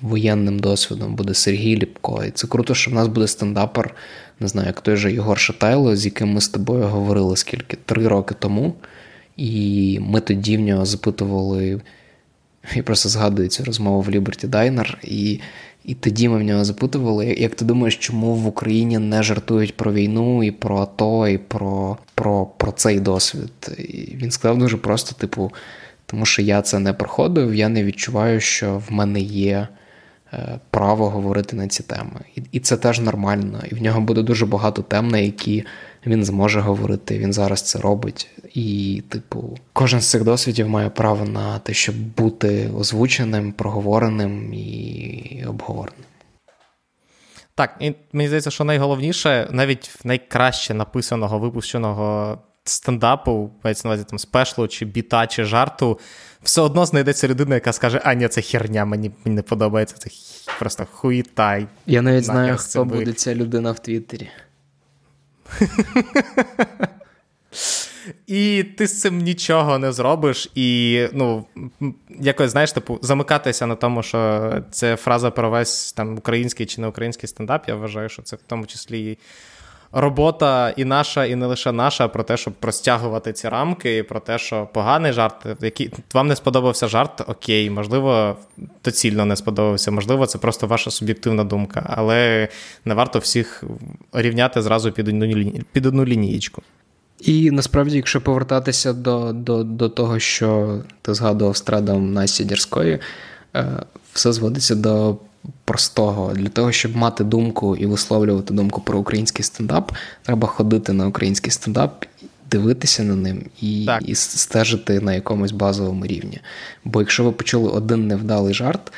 воєнним 0.00 0.58
досвідом, 0.58 1.14
буде 1.14 1.34
Сергій 1.34 1.76
Ліпко. 1.76 2.24
І 2.24 2.30
це 2.30 2.46
круто, 2.46 2.74
що 2.74 2.90
в 2.90 2.94
нас 2.94 3.08
буде 3.08 3.26
стендапер, 3.28 3.94
не 4.40 4.48
знаю, 4.48 4.66
як 4.66 4.80
той 4.80 4.96
же 4.96 5.12
Єгор 5.12 5.38
Шатайло, 5.38 5.96
з 5.96 6.04
яким 6.04 6.28
ми 6.28 6.40
з 6.40 6.48
тобою 6.48 6.84
говорили 6.84 7.36
скільки? 7.36 7.76
Три 7.86 8.08
роки 8.08 8.34
тому. 8.38 8.74
І 9.36 9.98
ми 10.02 10.20
тоді 10.20 10.56
в 10.56 10.60
нього 10.60 10.84
запитували. 10.84 11.80
Я 12.74 12.82
просто 12.82 13.08
згадую 13.08 13.48
цю 13.48 13.64
розмову 13.64 14.00
в 14.00 14.08
Liberty 14.08 14.48
Diner, 14.48 14.94
і 15.02 15.40
і 15.84 15.94
тоді 15.94 16.28
ми 16.28 16.38
в 16.38 16.42
нього 16.42 16.64
запитували, 16.64 17.26
як 17.26 17.54
ти 17.54 17.64
думаєш, 17.64 17.96
чому 17.96 18.34
в 18.34 18.46
Україні 18.46 18.98
не 18.98 19.22
жартують 19.22 19.76
про 19.76 19.92
війну 19.92 20.44
і 20.44 20.50
про 20.50 20.78
АТО, 20.78 21.28
і 21.28 21.38
про 21.38 21.96
про, 22.14 22.46
про 22.46 22.72
цей 22.72 23.00
досвід? 23.00 23.70
І 23.78 24.16
Він 24.16 24.30
сказав 24.30 24.58
дуже 24.58 24.76
просто: 24.76 25.14
типу, 25.14 25.52
тому 26.06 26.26
що 26.26 26.42
я 26.42 26.62
це 26.62 26.78
не 26.78 26.92
проходив, 26.92 27.54
я 27.54 27.68
не 27.68 27.84
відчуваю, 27.84 28.40
що 28.40 28.82
в 28.88 28.92
мене 28.92 29.20
є 29.20 29.68
е, 30.32 30.60
право 30.70 31.10
говорити 31.10 31.56
на 31.56 31.68
ці 31.68 31.82
теми. 31.82 32.20
І, 32.36 32.42
і 32.52 32.60
це 32.60 32.76
теж 32.76 33.00
нормально. 33.00 33.62
І 33.70 33.74
в 33.74 33.82
нього 33.82 34.00
буде 34.00 34.22
дуже 34.22 34.46
багато 34.46 34.82
тем, 34.82 35.08
на 35.08 35.18
які 35.18 35.64
він 36.06 36.24
зможе 36.24 36.60
говорити. 36.60 37.18
Він 37.18 37.32
зараз 37.32 37.62
це 37.62 37.78
робить. 37.78 38.28
І, 38.54 39.02
типу, 39.08 39.58
кожен 39.72 40.00
з 40.00 40.10
цих 40.10 40.24
досвідів 40.24 40.68
має 40.68 40.90
право 40.90 41.24
на 41.24 41.58
те, 41.58 41.74
щоб 41.74 41.96
бути 41.96 42.70
озвученим, 42.78 43.52
проговореним 43.52 44.54
і 44.54 45.44
обговореним. 45.48 46.04
Так, 47.54 47.76
і 47.80 47.94
мені 48.12 48.28
здається, 48.28 48.50
що 48.50 48.64
найголовніше, 48.64 49.48
навіть 49.50 49.88
в 49.88 50.06
найкраще 50.06 50.74
написаного, 50.74 51.38
випущеного 51.38 52.38
стендапу, 52.64 53.50
мається 53.64 53.88
на 53.88 53.94
увазі 53.94 54.06
там 54.10 54.18
спешлу, 54.18 54.68
чи 54.68 54.84
біта, 54.84 55.26
чи 55.26 55.44
жарту, 55.44 55.98
все 56.42 56.60
одно 56.60 56.86
знайдеться 56.86 57.28
людина, 57.28 57.54
яка 57.54 57.72
скаже, 57.72 58.00
а 58.04 58.14
ні, 58.14 58.28
це 58.28 58.42
херня, 58.42 58.84
мені 58.84 59.10
мені 59.24 59.36
не 59.36 59.42
подобається, 59.42 59.96
це 59.98 60.10
просто 60.58 60.86
хуїтай. 60.92 61.66
Я 61.86 62.02
навіть 62.02 62.24
знаю, 62.24 62.56
хто 62.56 62.84
буде 62.84 63.12
ця 63.12 63.34
людина 63.34 63.72
в 63.72 63.78
Твіттері. 63.78 64.28
І 68.26 68.62
ти 68.62 68.86
з 68.86 69.00
цим 69.00 69.18
нічого 69.18 69.78
не 69.78 69.92
зробиш, 69.92 70.50
і 70.54 71.00
ну, 71.12 71.46
якось 72.20 72.50
знаєш, 72.50 72.72
типу, 72.72 72.98
замикатися 73.02 73.66
на 73.66 73.74
тому, 73.74 74.02
що 74.02 74.52
це 74.70 74.96
фраза 74.96 75.30
про 75.30 75.50
весь 75.50 75.92
там 75.92 76.18
український 76.18 76.66
чи 76.66 76.80
не 76.80 76.86
український 76.86 77.28
стендап. 77.28 77.68
Я 77.68 77.74
вважаю, 77.74 78.08
що 78.08 78.22
це 78.22 78.36
в 78.36 78.40
тому 78.46 78.66
числі 78.66 79.18
робота 79.92 80.70
і 80.76 80.84
наша, 80.84 81.24
і 81.24 81.34
не 81.34 81.46
лише 81.46 81.72
наша, 81.72 82.08
про 82.08 82.22
те, 82.22 82.36
щоб 82.36 82.54
простягувати 82.54 83.32
ці 83.32 83.48
рамки, 83.48 83.96
і 83.96 84.02
про 84.02 84.20
те, 84.20 84.38
що 84.38 84.68
поганий 84.72 85.12
жарт, 85.12 85.46
який 85.60 85.90
вам 86.14 86.26
не 86.26 86.36
сподобався 86.36 86.88
жарт, 86.88 87.20
окей, 87.28 87.70
можливо, 87.70 88.36
доцільно 88.84 89.24
не 89.24 89.36
сподобався, 89.36 89.90
можливо, 89.90 90.26
це 90.26 90.38
просто 90.38 90.66
ваша 90.66 90.90
суб'єктивна 90.90 91.44
думка, 91.44 91.86
але 91.96 92.48
не 92.84 92.94
варто 92.94 93.18
всіх 93.18 93.64
рівняти 94.12 94.62
зразу 94.62 94.92
під 94.92 95.08
одну 95.08 95.52
під 95.72 95.86
одну 95.86 96.04
лінієчку. 96.04 96.62
І 97.20 97.50
насправді, 97.50 97.96
якщо 97.96 98.20
повертатися 98.20 98.92
до 98.92 99.32
до, 99.32 99.64
до 99.64 99.88
того, 99.88 100.18
що 100.18 100.80
ти 101.02 101.14
згадував 101.14 101.56
страдом 101.56 102.12
Насті 102.12 102.44
Дірської, 102.44 102.98
е, 103.56 103.82
все 104.12 104.32
зводиться 104.32 104.74
до 104.74 105.16
простого. 105.64 106.32
Для 106.32 106.48
того, 106.48 106.72
щоб 106.72 106.96
мати 106.96 107.24
думку 107.24 107.76
і 107.76 107.86
висловлювати 107.86 108.54
думку 108.54 108.80
про 108.80 108.98
український 108.98 109.44
стендап, 109.44 109.92
треба 110.22 110.48
ходити 110.48 110.92
на 110.92 111.06
український 111.06 111.52
стендап. 111.52 112.04
Дивитися 112.50 113.02
на 113.02 113.16
ним 113.16 113.44
і 113.60 113.88
і 114.00 114.14
стежити 114.14 115.00
на 115.00 115.14
якомусь 115.14 115.52
базовому 115.52 116.06
рівні. 116.06 116.40
Бо 116.84 117.00
якщо 117.00 117.24
ви 117.24 117.32
почули 117.32 117.70
один 117.70 118.06
невдалий 118.06 118.54
жарт, 118.54 118.92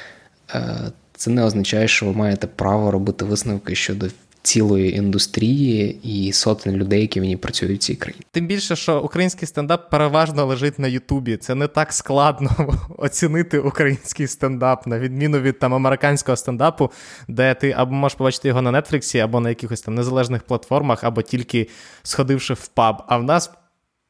е, 0.54 0.92
це 1.16 1.30
не 1.30 1.44
означає, 1.44 1.88
що 1.88 2.06
ви 2.06 2.12
маєте 2.12 2.46
право 2.46 2.90
робити 2.90 3.24
висновки 3.24 3.74
щодо 3.74 4.06
цілої 4.44 4.96
індустрії 4.96 6.00
і 6.02 6.32
сотень 6.32 6.76
людей, 6.76 7.00
які 7.00 7.20
в 7.20 7.24
ній 7.24 7.36
працюють 7.36 7.80
в 7.80 7.84
цій 7.84 7.94
країні. 7.94 8.22
Тим 8.30 8.46
більше, 8.46 8.76
що 8.76 9.00
український 9.00 9.48
стендап 9.48 9.90
переважно 9.90 10.46
лежить 10.46 10.78
на 10.78 10.88
Ютубі. 10.88 11.36
Це 11.36 11.54
не 11.54 11.66
так 11.66 11.92
складно 11.92 12.50
оцінити 12.98 13.58
український 13.58 14.26
стендап, 14.26 14.86
на 14.86 14.98
відміну 14.98 15.38
від 15.38 15.58
там 15.58 15.74
американського 15.74 16.36
стендапу, 16.36 16.90
де 17.28 17.54
ти 17.54 17.74
або 17.76 17.94
можеш 17.94 18.18
побачити 18.18 18.48
його 18.48 18.62
на 18.62 18.80
Нетфліксі, 18.80 19.18
або 19.18 19.40
на 19.40 19.48
якихось 19.48 19.80
там 19.80 19.94
незалежних 19.94 20.42
платформах, 20.42 21.04
або 21.04 21.22
тільки 21.22 21.68
сходивши 22.02 22.54
в 22.54 22.66
паб. 22.66 23.02
А 23.08 23.16
в 23.16 23.24
нас. 23.24 23.50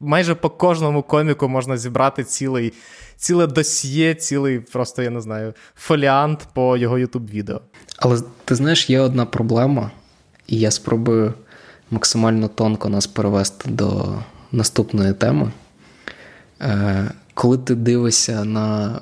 Майже 0.00 0.34
по 0.34 0.50
кожному 0.50 1.02
коміку 1.02 1.48
можна 1.48 1.76
зібрати 1.76 2.24
цілий, 2.24 2.72
ціле 3.16 3.46
досьє, 3.46 4.14
цілий, 4.14 4.60
просто 4.60 5.02
я 5.02 5.10
не 5.10 5.20
знаю, 5.20 5.54
фоліант 5.76 6.48
по 6.54 6.76
його 6.76 6.98
ютуб 6.98 7.30
відео. 7.30 7.60
Але 7.96 8.20
ти 8.44 8.54
знаєш, 8.54 8.90
є 8.90 9.00
одна 9.00 9.26
проблема, 9.26 9.90
і 10.46 10.59
я 10.59 10.70
спробую 10.70 11.35
максимально 11.90 12.48
тонко 12.48 12.88
нас 12.88 13.07
перевести 13.07 13.70
до 13.70 14.18
наступної 14.52 15.12
теми. 15.12 15.52
Е, 16.61 17.11
коли 17.35 17.59
ти 17.59 17.74
дивишся 17.74 18.44
на 18.44 19.00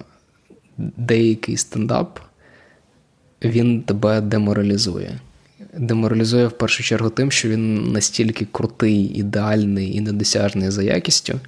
деякий 0.79 1.57
стендап, 1.57 2.21
він 3.45 3.83
тебе 3.83 4.21
деморалізує. 4.21 5.19
Деморалізує 5.79 6.47
в 6.47 6.53
першу 6.53 6.83
чергу 6.83 7.11
тим, 7.11 7.31
що 7.31 7.49
він 7.49 7.93
настільки 7.93 8.47
крутий, 8.53 9.05
ідеальний 9.05 9.97
і 9.97 10.01
недосяжний 10.01 10.71
за 10.71 10.83
якістю, 10.83 11.41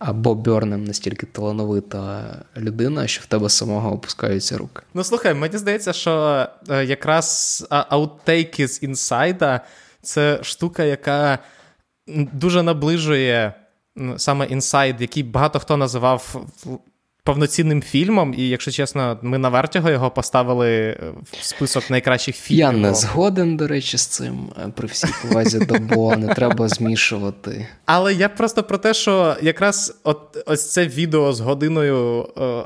а 0.00 0.12
Боб 0.12 0.38
Бьорнем 0.38 0.84
настільки 0.84 1.26
талановита 1.26 2.34
людина, 2.56 3.06
що 3.06 3.22
в 3.22 3.26
тебе 3.26 3.48
самого 3.48 3.92
опускаються 3.92 4.58
руки. 4.58 4.82
Ну 4.94 5.04
слухай, 5.04 5.34
мені 5.34 5.58
здається, 5.58 5.92
що 5.92 6.46
е, 6.68 6.84
якраз 6.84 7.66
аутейки 7.70 8.68
з 8.68 8.82
інсайда 8.82 9.60
це 10.02 10.38
штука, 10.42 10.82
яка 10.82 11.38
дуже 12.32 12.62
наближує 12.62 13.54
саме 14.16 14.46
інсайд, 14.46 15.00
який 15.00 15.22
багато 15.22 15.58
хто 15.58 15.76
називав 15.76 16.44
повноцінним 17.22 17.82
фільмом, 17.82 18.34
і, 18.36 18.48
якщо 18.48 18.70
чесно, 18.70 19.18
ми 19.22 19.38
на 19.38 19.48
Вертіго 19.48 19.90
його 19.90 20.10
поставили 20.10 20.70
е, 20.70 20.96
в 21.32 21.44
список 21.44 21.90
найкращих 21.90 22.36
фільмів. 22.36 22.60
Я 22.60 22.72
не 22.72 22.94
згоден, 22.94 23.56
до 23.56 23.68
речі, 23.68 23.98
з 23.98 24.06
цим 24.06 24.48
е, 24.64 24.72
при 24.76 24.88
всій 24.88 25.14
повазі 25.22 25.58
до 25.58 25.74
Бо, 25.78 26.16
не 26.16 26.34
треба 26.34 26.68
змішувати. 26.68 27.66
Але 27.84 28.14
я 28.14 28.28
просто 28.28 28.62
про 28.62 28.78
те, 28.78 28.94
що 28.94 29.36
якраз 29.42 30.00
от 30.04 30.44
ось 30.46 30.72
це 30.72 30.86
відео 30.86 31.32
з 31.32 31.40
годиною. 31.40 32.28
Е, 32.38 32.62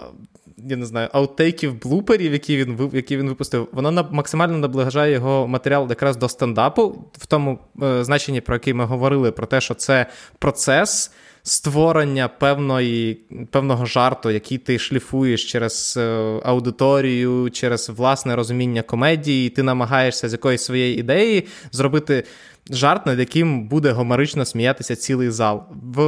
я 0.69 0.77
не 0.77 0.87
знаю, 0.87 1.09
аутейків, 1.13 1.83
блуперів, 1.83 2.33
які 2.33 2.57
він 2.57 2.91
які 2.93 3.17
він 3.17 3.29
випустив, 3.29 3.69
воно 3.73 4.09
максимально 4.11 4.59
наближає 4.59 5.13
його 5.13 5.49
матеріал 5.49 5.87
якраз 5.89 6.17
до 6.17 6.29
стендапу, 6.29 7.05
в 7.19 7.27
тому 7.27 7.59
е, 7.83 8.05
значенні, 8.05 8.41
про 8.41 8.55
який 8.55 8.75
ми 8.75 8.85
говорили, 8.85 9.33
про 9.33 9.47
те, 9.47 9.61
що 9.61 9.75
це 9.75 10.07
процес 10.39 11.11
створення 11.47 12.29
певної, 12.29 13.15
певного 13.51 13.87
жарту, 13.87 14.31
який 14.31 14.59
ти 14.59 14.79
шліфуєш 14.79 15.53
через 15.53 15.95
е, 15.97 16.41
аудиторію, 16.45 17.51
через 17.51 17.89
власне 17.89 18.37
розуміння 18.37 18.83
комедії, 18.83 19.47
і 19.47 19.51
ти 19.51 19.63
намагаєшся 19.63 20.29
з 20.29 20.33
якоїсь 20.33 20.65
своєї 20.65 20.99
ідеї 20.99 21.47
зробити. 21.73 22.25
Жарт, 22.71 23.07
над 23.07 23.19
яким 23.19 23.69
буде 23.69 23.91
гомерично 23.91 24.45
сміятися 24.45 24.97
цілий 24.97 25.31
зал. 25.31 25.63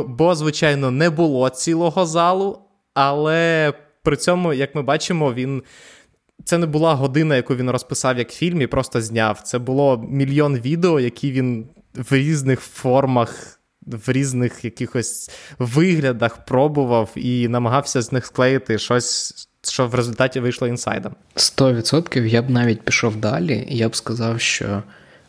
Бо, 0.09 0.35
звичайно, 0.35 0.91
не 0.91 1.11
було 1.11 1.49
цілого 1.49 2.07
залу, 2.07 2.59
але 2.95 3.73
при 4.03 4.17
цьому, 4.17 4.53
як 4.53 4.75
ми 4.75 4.83
бачимо, 4.83 5.35
він. 5.35 5.63
Це 6.45 6.59
не 6.59 6.67
була 6.67 6.95
година, 6.95 7.37
яку 7.37 7.57
він 7.57 7.71
розписав 7.71 8.19
як 8.19 8.31
фільм 8.31 8.63
і 8.63 8.67
просто 8.67 9.01
зняв. 9.01 9.41
Це 9.41 9.59
було 9.59 10.07
мільйон 10.11 10.57
відео, 10.57 11.01
які 11.01 11.33
він 11.33 11.67
в 11.95 12.13
різних 12.15 12.61
формах 12.61 13.56
в 13.87 14.13
різних 14.13 14.65
якихось 14.65 15.31
виглядах 15.59 16.45
пробував 16.45 17.11
і 17.15 17.49
намагався 17.49 18.03
з 18.03 18.13
них 18.13 18.27
склеїти 18.27 18.79
щось, 18.79 19.49
що 19.63 19.87
в 19.87 19.95
результаті 19.95 20.41
вийшло 20.41 20.69
інсайдом. 20.69 21.15
Сто 21.35 21.75
відсотків 21.75 22.27
я 22.27 22.43
б 22.43 22.51
навіть 22.51 22.83
пішов 22.83 23.17
далі, 23.17 23.67
я 23.71 23.89
б 23.89 23.97
сказав, 23.97 24.41
що 24.41 24.83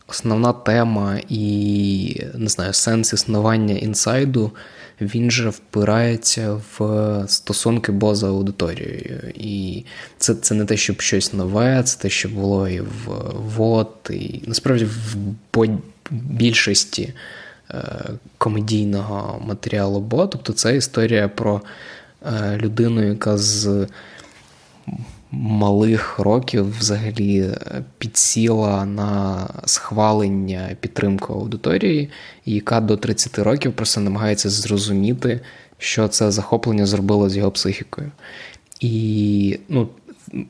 основна 0.08 0.54
тема 0.54 1.20
і 1.30 2.22
не 2.36 2.50
знаю, 2.50 2.74
сенс 2.74 3.14
існування 3.14 3.76
інсайду. 3.76 4.52
Він 5.02 5.32
же 5.32 5.50
впирається 5.50 6.62
в 6.80 7.26
стосунки 7.28 7.92
боза 7.92 8.28
аудиторією. 8.28 9.34
І 9.36 9.86
це 10.18 10.36
це 10.36 10.56
не 10.56 10.66
те, 10.66 10.78
щоб 10.78 11.02
щось 11.02 11.34
нове, 11.34 11.84
це 11.84 12.00
те, 12.02 12.10
що 12.10 12.30
було 12.30 12.70
і 12.70 12.82
в 12.82 13.08
ВОД, 13.56 13.92
і 14.10 14.42
насправді 14.48 14.86
в 14.86 15.16
більшості 16.12 17.14
комедійного 18.38 19.42
матеріалу 19.48 20.00
Бо. 20.00 20.28
Тобто 20.28 20.54
це 20.54 20.76
історія 20.76 21.30
про 21.30 21.62
е, 22.26 22.58
людину, 22.58 23.04
яка 23.04 23.38
з 23.38 23.88
малих 25.32 26.20
років 26.20 26.78
взагалі 26.80 27.50
підсіла 27.98 28.86
на 28.86 29.48
схвалення 29.66 30.76
підтримку 30.80 31.34
аудиторії, 31.34 32.10
яка 32.46 32.82
до 32.82 32.98
30 32.98 33.40
років 33.40 33.74
просто 33.74 34.02
намагається 34.02 34.50
зрозуміти, 34.50 35.42
що 35.78 36.08
це 36.08 36.32
захоплення 36.32 36.86
зробило 36.86 37.30
з 37.30 37.38
його 37.38 37.52
психікою. 37.52 38.12
І, 38.80 39.60
ну, 39.70 39.90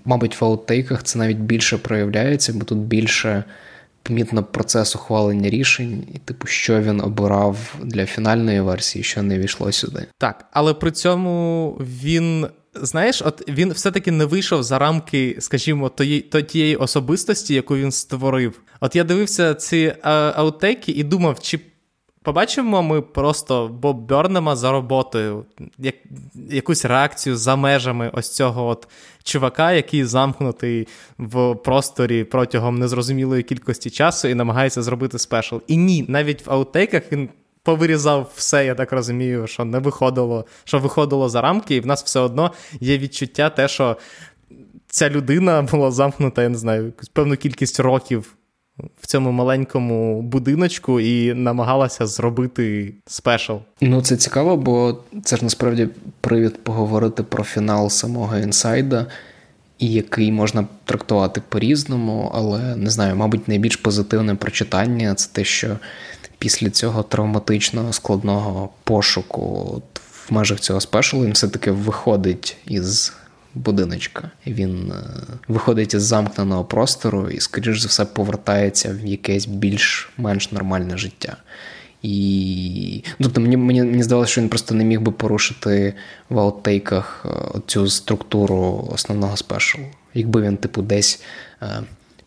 мабуть, 0.06 0.41
в 0.41 0.45
аутейках 0.45 1.03
це 1.03 1.19
навіть 1.19 1.38
більше 1.38 1.77
проявляється, 1.77 2.53
бо 2.53 2.65
тут 2.65 2.77
більше 2.77 3.43
помітно 4.08 4.43
процес 4.43 4.96
ухвалення 4.96 5.50
рішень, 5.50 6.04
і 6.15 6.17
типу, 6.17 6.48
що 6.48 6.82
він 6.82 7.02
обирав 7.02 7.76
для 7.84 8.06
фінальної 8.06 8.62
версії, 8.62 9.04
що 9.04 9.24
не 9.24 9.39
війшло 9.39 9.72
сюди. 9.72 10.08
Так, 10.17 10.46
але 10.52 10.74
при 10.74 10.91
цьому 10.91 11.78
він. 11.80 12.48
Знаєш, 12.82 13.22
от 13.26 13.50
він 13.50 13.72
все-таки 13.72 14.12
не 14.12 14.26
вийшов 14.26 14.63
за 14.63 14.80
рамки, 14.80 15.38
скажімо, 15.39 15.89
тої, 15.89 16.22
тієї 16.22 16.76
особистості, 16.76 17.54
яку 17.54 17.76
він 17.76 17.91
створив. 17.91 18.62
От 18.80 18.96
я 18.96 19.04
дивився 19.04 19.54
ці 19.56 19.93
аутейки 20.02 20.91
і 20.91 21.04
думав, 21.04 21.39
чи 21.39 21.60
побачимо 22.24 22.84
ми 22.84 23.02
просто 23.02 23.67
Боб 23.67 24.08
Бьорнема 24.08 24.56
за 24.56 24.72
роботою, 24.72 25.46
як, 25.78 25.96
якусь 26.50 26.86
реакцію 26.86 27.38
за 27.38 27.56
межами 27.56 28.12
ось 28.13 28.36
цього 28.36 28.67
от 28.67 28.88
чувака, 29.27 29.71
який 29.71 30.03
замкнутий 30.03 30.87
в 31.17 31.55
просторі 31.55 32.23
протягом 32.23 32.75
незрозумілої 32.75 33.43
кількості 33.43 33.89
часу 33.89 34.27
і 34.27 34.35
намагається 34.35 34.81
зробити 34.81 35.19
спешл. 35.19 35.55
І 35.67 35.77
ні, 35.77 36.05
навіть 36.07 36.45
в 36.45 36.51
аутейках 36.51 37.11
він. 37.11 37.29
Повирізав 37.63 38.31
все, 38.35 38.65
я 38.65 38.75
так 38.75 38.91
розумію, 38.91 39.47
що 39.47 39.65
не 39.65 39.79
виходило, 39.79 40.45
що 40.63 40.79
виходило 40.79 41.29
за 41.29 41.41
рамки, 41.41 41.75
і 41.75 41.79
в 41.79 41.85
нас 41.85 42.03
все 42.03 42.19
одно 42.19 42.51
є 42.79 42.97
відчуття, 42.97 43.49
те, 43.49 43.67
що 43.67 43.97
ця 44.87 45.09
людина 45.09 45.61
була 45.61 45.91
замкнута, 45.91 46.43
я 46.43 46.49
не 46.49 46.57
знаю, 46.57 46.93
певну 47.13 47.37
кількість 47.37 47.79
років 47.79 48.37
в 49.01 49.07
цьому 49.07 49.31
маленькому 49.31 50.21
будиночку 50.21 50.99
і 50.99 51.33
намагалася 51.33 52.07
зробити 52.07 52.93
спешл. 53.07 53.53
Ну, 53.81 54.01
це 54.01 54.17
цікаво, 54.17 54.57
бо 54.57 54.97
це 55.23 55.37
ж 55.37 55.43
насправді 55.43 55.89
привід 56.21 56.63
поговорити 56.63 57.23
про 57.23 57.43
фінал 57.43 57.89
самого 57.89 58.37
інсайда, 58.37 59.05
який 59.79 60.31
можна 60.31 60.67
трактувати 60.85 61.41
по-різному, 61.49 62.31
але 62.35 62.75
не 62.75 62.89
знаю, 62.89 63.15
мабуть, 63.15 63.47
найбільш 63.47 63.75
позитивне 63.75 64.35
прочитання 64.35 65.15
це 65.15 65.29
те, 65.31 65.43
що 65.43 65.77
після 66.39 66.69
цього 66.69 67.03
травматичного 67.03 67.93
складного 67.93 68.69
пошуку 68.83 69.81
в 70.27 70.33
межах 70.33 70.59
цього 70.59 70.81
спешалу 70.81 71.25
він 71.25 71.31
все-таки 71.31 71.71
виходить 71.71 72.57
із 72.65 73.13
будиночка. 73.58 74.32
Він 74.48 74.91
е, 74.91 75.04
виходить 75.48 75.93
із 75.93 76.04
замкненого 76.04 76.65
простору 76.65 77.30
і, 77.30 77.39
скоріш 77.39 77.80
за 77.80 77.88
все, 77.88 78.06
повертається 78.06 78.98
в 79.04 79.06
якесь 79.06 79.46
більш-менш 79.46 80.52
нормальне 80.52 80.98
життя. 80.98 81.38
І 82.02 83.04
ну, 83.20 83.28
тобто 83.28 83.41
мені 83.41 83.58
мені, 83.58 83.84
мені 83.84 84.04
здавалося, 84.04 84.32
що 84.32 84.41
він 84.41 84.50
просто 84.50 84.76
не 84.76 84.84
міг 84.84 85.02
би 85.02 85.12
порушити 85.12 85.93
в 86.30 86.39
аутейках 86.39 87.26
е, 87.26 87.60
цю 87.67 87.89
структуру 87.89 88.89
основного 88.91 89.38
спешалу. 89.38 89.86
Якби 90.13 90.41
він, 90.41 90.58
типу, 90.58 90.82
десь 90.82 91.24
е, 91.62 91.84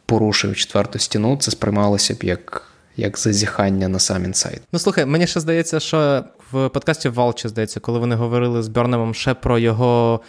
порушив 0.06 0.56
четверту 0.56 0.98
стіну, 0.98 1.36
це 1.36 1.50
сприймалося 1.50 2.14
б 2.14 2.22
як 2.22 2.66
як 2.96 3.18
зазіхання 3.18 3.88
на 3.88 3.98
сам 3.98 4.24
інсайт. 4.24 4.62
Ну 4.72 4.78
слухай, 4.78 5.06
мені 5.06 5.26
ще 5.26 5.40
здається, 5.40 5.80
що 5.80 6.24
в 6.52 6.68
подкасті 6.68 7.08
Валче, 7.08 7.48
здається, 7.48 7.80
коли 7.80 7.98
вони 7.98 8.14
говорили 8.14 8.62
з 8.62 8.68
Бернемом 8.68 9.14
ще 9.14 9.34
про 9.34 9.58
його 9.58 10.20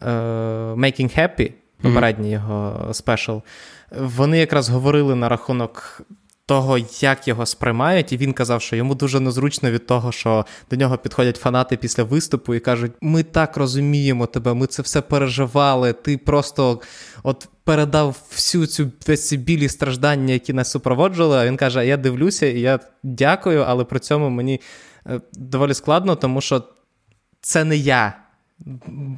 Making 0.00 1.18
Happy. 1.18 1.52
попередній 1.82 2.30
його 2.30 2.88
спешл, 2.94 3.36
вони 3.98 4.38
якраз 4.38 4.68
говорили 4.68 5.14
на 5.14 5.28
рахунок 5.28 6.02
того, 6.46 6.78
як 7.00 7.28
його 7.28 7.46
сприймають, 7.46 8.12
і 8.12 8.16
він 8.16 8.32
казав, 8.32 8.62
що 8.62 8.76
йому 8.76 8.94
дуже 8.94 9.20
незручно 9.20 9.70
від 9.70 9.86
того, 9.86 10.12
що 10.12 10.46
до 10.70 10.76
нього 10.76 10.98
підходять 10.98 11.36
фанати 11.36 11.76
після 11.76 12.04
виступу 12.04 12.54
і 12.54 12.60
кажуть: 12.60 12.92
ми 13.00 13.22
так 13.22 13.56
розуміємо 13.56 14.26
тебе, 14.26 14.54
ми 14.54 14.66
це 14.66 14.82
все 14.82 15.00
переживали. 15.00 15.92
Ти 15.92 16.18
просто 16.18 16.80
от 17.22 17.48
передав 17.64 18.16
всю 18.30 18.66
цю 18.66 18.90
весь 19.06 19.28
ці 19.28 19.36
білі 19.36 19.68
страждання, 19.68 20.32
які 20.32 20.52
нас 20.52 20.70
супроводжували. 20.70 21.38
А 21.38 21.46
він 21.46 21.56
каже: 21.56 21.86
Я 21.86 21.96
дивлюся, 21.96 22.46
і 22.46 22.60
я 22.60 22.80
дякую, 23.02 23.64
але 23.66 23.84
при 23.84 23.98
цьому 23.98 24.30
мені 24.30 24.60
е, 25.06 25.20
доволі 25.32 25.74
складно, 25.74 26.16
тому 26.16 26.40
що 26.40 26.62
це 27.40 27.64
не 27.64 27.76
я. 27.76 28.23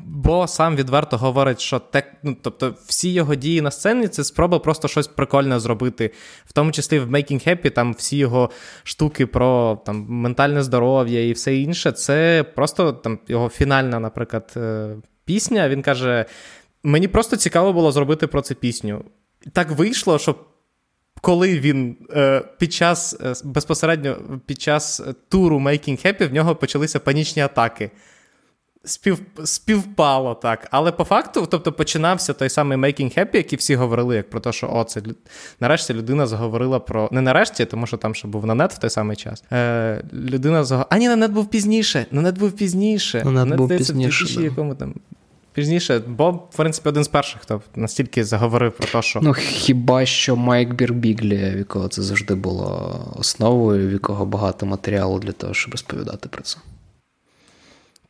Бо 0.06 0.46
сам 0.46 0.76
відверто 0.76 1.16
говорить, 1.16 1.60
що 1.60 1.78
те, 1.78 2.12
ну, 2.22 2.36
тобто 2.42 2.74
всі 2.86 3.12
його 3.12 3.34
дії 3.34 3.60
на 3.60 3.70
сцені 3.70 4.08
це 4.08 4.24
спроба 4.24 4.58
просто 4.58 4.88
щось 4.88 5.06
прикольне 5.06 5.60
зробити. 5.60 6.10
В 6.46 6.52
тому 6.52 6.72
числі 6.72 6.98
в 6.98 7.10
Making 7.10 7.48
Happy, 7.48 7.70
там 7.70 7.92
всі 7.92 8.16
його 8.16 8.50
штуки 8.82 9.26
про 9.26 9.80
там, 9.86 10.06
ментальне 10.08 10.62
здоров'я 10.62 11.28
і 11.28 11.32
все 11.32 11.56
інше. 11.56 11.92
Це 11.92 12.44
просто 12.54 12.92
там 12.92 13.18
його 13.28 13.48
фінальна, 13.48 14.00
наприклад, 14.00 14.52
е, 14.56 14.96
пісня. 15.24 15.68
Він 15.68 15.82
каже: 15.82 16.24
мені 16.82 17.08
просто 17.08 17.36
цікаво 17.36 17.72
було 17.72 17.92
зробити 17.92 18.26
про 18.26 18.42
це 18.42 18.54
пісню. 18.54 19.04
Так 19.52 19.70
вийшло, 19.70 20.18
що. 20.18 20.34
Коли 21.20 21.58
він 21.58 21.96
е, 22.10 22.42
під 22.58 22.72
час 22.72 23.16
е, 23.20 23.34
безпосередньо 23.44 24.16
під 24.46 24.60
час 24.60 25.02
туру 25.28 25.58
Making 25.58 26.06
Happy 26.06 26.28
в 26.28 26.32
нього 26.32 26.56
почалися 26.56 27.00
панічні 27.00 27.42
атаки 27.42 27.90
спів, 28.86 29.20
співпало 29.44 30.34
так. 30.34 30.68
Але 30.70 30.92
по 30.92 31.04
факту, 31.04 31.46
тобто, 31.50 31.72
починався 31.72 32.32
той 32.32 32.48
самий 32.48 32.78
Making 32.78 33.18
Happy, 33.18 33.36
який 33.36 33.58
всі 33.58 33.74
говорили, 33.74 34.16
як 34.16 34.30
про 34.30 34.40
те, 34.40 34.52
що 34.52 34.70
о, 34.72 34.84
це 34.84 35.02
нарешті 35.60 35.94
людина 35.94 36.26
заговорила 36.26 36.78
про. 36.78 37.08
Не 37.12 37.20
нарешті, 37.20 37.64
тому 37.64 37.86
що 37.86 37.96
там 37.96 38.14
ще 38.14 38.28
був 38.28 38.46
нанет 38.46 38.72
в 38.72 38.78
той 38.78 38.90
самий 38.90 39.16
час. 39.16 39.44
Е, 39.52 40.02
Людина 40.12 40.64
заговорила. 40.64 40.88
А 40.90 40.98
ні, 40.98 41.08
нанет 41.08 41.32
був 41.32 41.50
пізніше. 41.50 42.06
Нанет 42.10 42.38
був 42.38 42.52
пізніше. 42.52 43.24
Нанет 43.24 43.56
був 43.56 43.68
пізніше. 43.68 44.34
Да. 44.36 44.42
якому 44.42 44.74
там. 44.74 44.94
Пізніше, 45.52 46.02
бо, 46.06 46.30
в 46.30 46.56
принципі, 46.56 46.88
один 46.88 47.04
з 47.04 47.08
перших, 47.08 47.42
хто 47.42 47.62
настільки 47.76 48.24
заговорив 48.24 48.72
про 48.72 48.86
те, 48.86 49.02
що. 49.02 49.20
Ну, 49.22 49.32
хіба 49.32 50.06
що 50.06 50.36
Майк 50.36 50.74
Бірбіглі, 50.74 51.52
в 51.54 51.58
якого 51.58 51.88
це 51.88 52.02
завжди 52.02 52.34
було 52.34 53.14
основою, 53.16 53.88
в 53.88 53.92
якого 53.92 54.26
багато 54.26 54.66
матеріалу 54.66 55.18
для 55.18 55.32
того, 55.32 55.54
щоб 55.54 55.72
розповідати 55.72 56.28
про 56.28 56.42
це. 56.42 56.58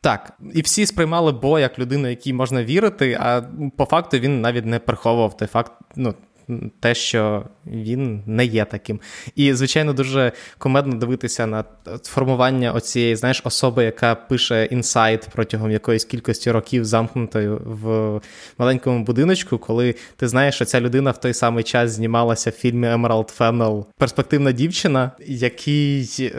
Так, 0.07 0.33
і 0.55 0.63
всі 0.63 0.87
сприймали 0.87 1.33
Бо 1.33 1.59
як 1.59 1.79
людину, 1.79 2.09
якій 2.09 2.33
можна 2.33 2.65
вірити, 2.65 3.19
а 3.21 3.43
по 3.77 3.85
факту 3.85 4.19
він 4.19 4.41
навіть 4.41 4.67
не 4.67 4.79
приховував 4.79 5.37
той 5.37 5.49
факт, 5.49 5.73
ну, 5.97 6.15
те, 6.81 6.95
що 6.95 7.45
він 7.67 8.23
не 8.27 8.45
є 8.45 8.65
таким. 8.65 9.01
І, 9.37 9.55
звичайно, 9.55 9.93
дуже 9.93 10.33
комедно 10.59 10.95
дивитися 10.95 11.47
на 11.47 11.65
формування 12.03 12.73
оцієї, 12.73 13.17
знаєш, 13.17 13.43
особи, 13.45 13.85
яка 13.85 14.15
пише 14.15 14.65
інсайт 14.65 15.29
протягом 15.33 15.71
якоїсь 15.71 16.05
кількості 16.05 16.51
років 16.51 16.85
замкнутою 16.85 17.63
в 17.65 18.21
маленькому 18.59 19.05
будиночку, 19.05 19.59
коли 19.59 19.95
ти 20.17 20.29
знаєш, 20.29 20.55
що 20.55 20.65
ця 20.65 20.81
людина 20.81 21.11
в 21.11 21.21
той 21.21 21.35
самий 21.35 21.65
час 21.65 21.91
знімалася 21.91 22.51
в 22.51 22.53
фільмі 22.53 22.89
Емералд 22.89 23.31
Феннел 23.31 23.87
Перспективна 23.99 24.53
дівчина, 24.53 25.11
який. 25.27 26.33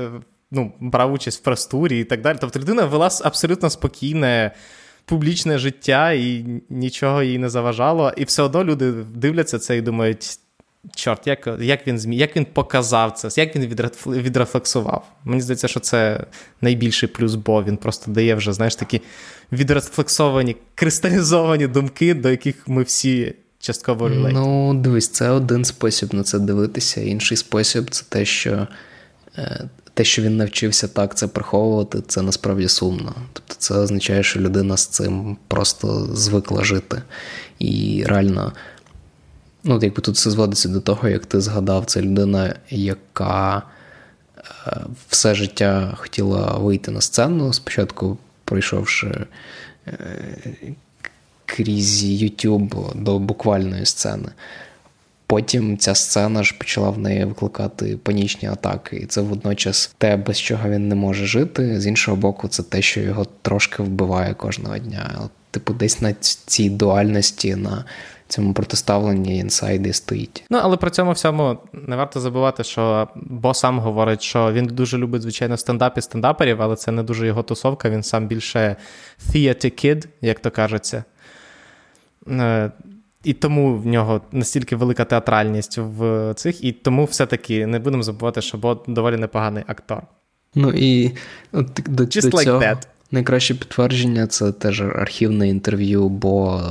Ну, 0.51 0.73
брав 0.79 1.13
участь 1.13 1.39
в 1.39 1.43
прес-турі 1.43 1.99
і 1.99 2.03
так 2.03 2.21
далі. 2.21 2.37
Тобто 2.41 2.59
людина 2.59 2.85
вела 2.85 3.09
абсолютно 3.23 3.69
спокійне. 3.69 4.51
Публічне 5.05 5.57
життя 5.57 6.11
і 6.11 6.45
нічого 6.69 7.23
їй 7.23 7.37
не 7.37 7.49
заважало, 7.49 8.11
і 8.17 8.23
все 8.23 8.43
одно 8.43 8.63
люди 8.63 8.91
дивляться 8.91 9.59
це 9.59 9.77
і 9.77 9.81
думають: 9.81 10.39
чорт, 10.95 11.27
як 11.27 11.49
як 11.59 11.87
він 11.87 11.99
змі, 11.99 12.17
як 12.17 12.35
він 12.35 12.45
показав 12.45 13.11
це, 13.11 13.41
як 13.41 13.55
він 13.55 13.65
відрефлексував. 14.07 15.07
Мені 15.23 15.41
здається, 15.41 15.67
що 15.67 15.79
це 15.79 16.25
найбільший 16.61 17.09
плюс, 17.09 17.35
бо 17.35 17.63
він 17.63 17.77
просто 17.77 18.11
дає 18.11 18.35
вже, 18.35 18.53
знаєш, 18.53 18.75
такі 18.75 19.01
відрефлексовані, 19.51 20.55
кристалізовані 20.75 21.67
думки, 21.67 22.13
до 22.13 22.29
яких 22.29 22.67
ми 22.67 22.83
всі 22.83 23.33
частково 23.59 24.09
релейт. 24.09 24.35
Ну, 24.35 24.73
дивись, 24.73 25.07
це 25.07 25.29
один 25.29 25.65
спосіб 25.65 26.13
на 26.13 26.23
це 26.23 26.39
дивитися. 26.39 27.01
Інший 27.01 27.37
спосіб 27.37 27.89
це 27.89 28.05
те, 28.09 28.25
що 28.25 28.67
е, 29.37 29.69
те, 29.97 30.03
що 30.03 30.21
він 30.21 30.37
навчився 30.37 30.87
так 30.87 31.15
це 31.15 31.27
приховувати, 31.27 32.01
це 32.07 32.21
насправді 32.21 32.67
сумно. 32.67 33.15
Тобто 33.33 33.55
це 33.57 33.73
означає, 33.73 34.23
що 34.23 34.39
людина 34.39 34.77
з 34.77 34.87
цим 34.87 35.37
просто 35.47 36.09
звикла 36.15 36.63
жити. 36.63 37.01
І 37.59 38.03
реально, 38.07 38.53
ну, 39.63 39.79
якби 39.81 40.01
тут 40.01 40.15
все 40.15 40.31
зводиться 40.31 40.69
до 40.69 40.81
того, 40.81 41.07
як 41.07 41.25
ти 41.25 41.41
згадав, 41.41 41.85
це 41.85 42.01
людина, 42.01 42.55
яка 42.69 43.63
е, 44.37 44.77
все 45.09 45.35
життя 45.35 45.93
хотіла 45.97 46.57
вийти 46.57 46.91
на 46.91 47.01
сцену, 47.01 47.53
спочатку 47.53 48.17
пройшовши. 48.43 49.25
Е, 49.87 49.95
крізь 51.45 52.03
YouTube 52.03 53.03
до 53.03 53.19
буквальної 53.19 53.85
сцени. 53.85 54.29
Потім 55.27 55.77
ця 55.77 55.95
сцена 55.95 56.43
ж 56.43 56.55
почала 56.57 56.89
в 56.89 56.99
неї 56.99 57.25
викликати 57.25 57.97
панічні 57.97 58.49
атаки, 58.49 58.97
і 58.97 59.05
це 59.05 59.21
водночас 59.21 59.95
те, 59.97 60.17
без 60.17 60.39
чого 60.39 60.69
він 60.69 60.87
не 60.87 60.95
може 60.95 61.25
жити. 61.25 61.81
З 61.81 61.87
іншого 61.87 62.17
боку, 62.17 62.47
це 62.47 62.63
те, 62.63 62.81
що 62.81 63.01
його 63.01 63.25
трошки 63.41 63.83
вбиває 63.83 64.33
кожного 64.33 64.77
дня. 64.77 65.29
Типу, 65.51 65.73
десь 65.73 66.01
на 66.01 66.13
цій 66.13 66.69
дуальності, 66.69 67.55
на 67.55 67.85
цьому 68.27 68.53
протиставленні 68.53 69.37
інсайди 69.37 69.93
стоїть. 69.93 70.43
Ну 70.49 70.59
але 70.61 70.77
при 70.77 70.89
цьому 70.89 71.11
всьому 71.11 71.57
не 71.73 71.95
варто 71.95 72.19
забувати, 72.19 72.63
що 72.63 73.07
Бо 73.15 73.53
сам 73.53 73.79
говорить, 73.79 74.21
що 74.21 74.53
він 74.53 74.65
дуже 74.65 74.97
любить, 74.97 75.21
звичайно, 75.21 75.57
стендап 75.57 75.97
і 75.97 76.01
стендаперів, 76.01 76.61
але 76.61 76.75
це 76.75 76.91
не 76.91 77.03
дуже 77.03 77.27
його 77.27 77.43
тусовка. 77.43 77.89
Він 77.89 78.03
сам 78.03 78.27
більше 78.27 78.75
theater 79.29 79.85
kid, 79.85 80.07
як 80.21 80.39
то 80.39 80.51
кажеться. 80.51 81.03
І 83.27 83.33
тому 83.33 83.75
в 83.75 83.87
нього 83.87 84.21
настільки 84.31 84.75
велика 84.75 85.05
театральність 85.05 85.77
в 85.77 86.33
цих, 86.33 86.63
і 86.63 86.71
тому 86.71 87.05
все-таки 87.05 87.67
не 87.67 87.79
будемо 87.79 88.03
забувати, 88.03 88.41
що 88.41 88.57
Бот 88.57 88.83
доволі 88.87 89.17
непоганий 89.17 89.63
актор. 89.67 90.01
Ну 90.55 90.73
і 90.75 91.11
от, 91.51 91.79
до, 91.87 92.03
Just 92.03 92.29
до 92.29 92.37
like 92.37 92.43
цього 92.43 92.59
that. 92.59 92.87
найкраще 93.11 93.55
підтвердження 93.55 94.27
це 94.27 94.51
теж 94.51 94.81
архівне 94.81 95.49
інтерв'ю 95.49 96.09
Бо 96.09 96.61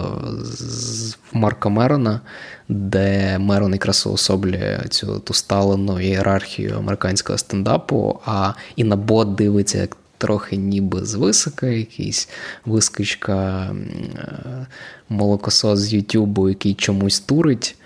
з 0.43 1.19
Марка 1.33 1.69
Мерона, 1.69 2.21
де 2.69 3.39
Мерон 3.39 3.73
якраз 3.73 4.07
уособлює 4.07 4.81
цю 4.91 5.19
ту 5.19 5.35
сталену 5.35 6.01
ієрархію 6.01 6.77
американського 6.79 7.39
стендапу, 7.39 8.21
а 8.27 8.53
і 8.77 8.85
на 8.85 8.97
Бот 8.97 9.35
дивиться 9.35 9.79
як 9.79 9.97
трохи 10.19 10.57
ніби 10.57 11.05
з 11.05 11.15
висока, 11.15 11.67
якийсь 11.67 12.29
вискочка 12.65 13.71
е, 14.17 14.67
молокосос 15.09 15.79
з 15.79 15.93
Ютубу, 15.93 16.49
який 16.49 16.75
чомусь 16.75 17.21
турить. 17.21 17.77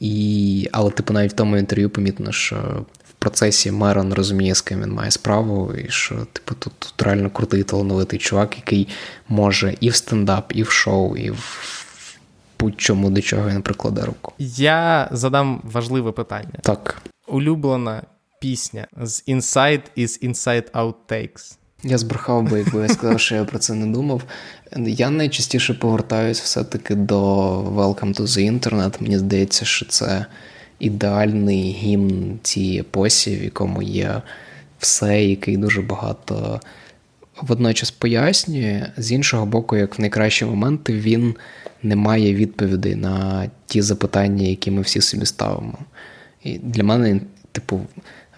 І... 0.00 0.68
Але, 0.72 0.90
типу, 0.90 1.12
навіть 1.12 1.32
в 1.32 1.36
тому 1.36 1.56
інтерв'ю 1.56 1.90
помітно, 1.90 2.32
що 2.32 2.56
в 3.08 3.12
процесі 3.12 3.70
Мерон 3.70 4.12
розуміє, 4.14 4.54
з 4.54 4.60
ким 4.60 4.82
він 4.82 4.92
має 4.92 5.10
справу, 5.10 5.74
і 5.74 5.90
що, 5.90 6.14
типу, 6.32 6.54
тут, 6.54 6.72
тут 6.78 7.02
реально 7.02 7.30
крутий 7.30 7.62
талановитий 7.62 8.18
чувак, 8.18 8.56
який 8.56 8.88
може 9.28 9.76
і 9.80 9.90
в 9.90 9.94
стендап, 9.94 10.52
і 10.54 10.62
в 10.62 10.70
шоу, 10.70 11.16
і 11.16 11.30
в 11.30 11.80
будь-чому 12.60 13.10
до 13.10 13.20
чого 13.20 13.48
він 13.48 13.62
прикладе 13.62 14.04
руку. 14.04 14.32
Я 14.38 15.08
задам 15.12 15.60
важливе 15.64 16.12
питання. 16.12 16.58
Так. 16.62 17.02
Улюблена 17.26 18.02
пісня 18.40 18.86
з 19.02 19.28
Inside 19.28 19.82
is 19.98 20.28
Inside 20.28 20.70
Outtakes. 20.70 21.56
Я 21.84 21.98
збрехав 21.98 22.50
би, 22.50 22.58
якби 22.58 22.82
я 22.82 22.88
сказав, 22.88 23.20
що 23.20 23.34
я 23.34 23.44
про 23.44 23.58
це 23.58 23.74
не 23.74 23.86
думав. 23.86 24.22
Я 24.76 25.10
найчастіше 25.10 25.74
повертаюсь 25.74 26.40
все-таки 26.40 26.94
до 26.94 27.18
Welcome 27.60 28.20
to 28.20 28.20
the 28.20 28.60
Internet. 28.60 29.02
Мені 29.02 29.18
здається, 29.18 29.64
що 29.64 29.86
це 29.86 30.26
ідеальний 30.78 31.72
гімн 31.72 32.38
цієї 32.42 32.80
епосі, 32.80 33.36
в 33.36 33.44
якому 33.44 33.82
є 33.82 34.22
все, 34.78 35.24
який 35.24 35.56
дуже 35.56 35.82
багато 35.82 36.60
водночас 37.42 37.90
пояснює. 37.90 38.86
З 38.96 39.12
іншого 39.12 39.46
боку, 39.46 39.76
як 39.76 39.98
в 39.98 40.00
найкращі 40.00 40.44
моменти, 40.44 40.92
він 40.92 41.34
не 41.82 41.96
має 41.96 42.34
відповідей 42.34 42.94
на 42.94 43.46
ті 43.66 43.82
запитання, 43.82 44.46
які 44.46 44.70
ми 44.70 44.82
всі 44.82 45.00
собі 45.00 45.26
ставимо. 45.26 45.78
І 46.44 46.58
для 46.58 46.84
мене, 46.84 47.20
типу, 47.52 47.80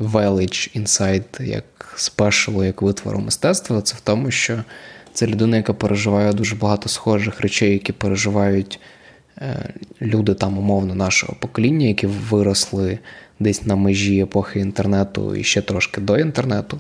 велич 0.03 0.70
інсайт 0.74 1.40
як 1.40 1.94
спешалу, 1.96 2.64
як 2.64 2.82
витвору 2.82 3.18
мистецтва, 3.18 3.82
це 3.82 3.94
в 3.96 4.00
тому, 4.00 4.30
що 4.30 4.64
це 5.12 5.26
людина, 5.26 5.57
яка 5.57 5.72
переживає 5.72 6.32
дуже 6.32 6.57
багато 6.57 6.88
схожих 6.88 7.40
речей, 7.40 7.72
які 7.72 7.92
переживають 7.92 8.80
е, 9.38 9.68
люди 10.03 10.34
там, 10.34 10.59
умовно, 10.59 10.94
нашого 10.94 11.36
покоління, 11.40 11.86
які 11.86 12.07
виросли 12.07 12.98
десь 13.40 13.66
на 13.66 13.76
межі 13.76 14.20
епохи 14.20 14.61
інтернету 14.61 15.36
і 15.36 15.44
ще 15.44 15.62
трошки 15.62 16.00
до 16.00 16.18
інтернету. 16.18 16.78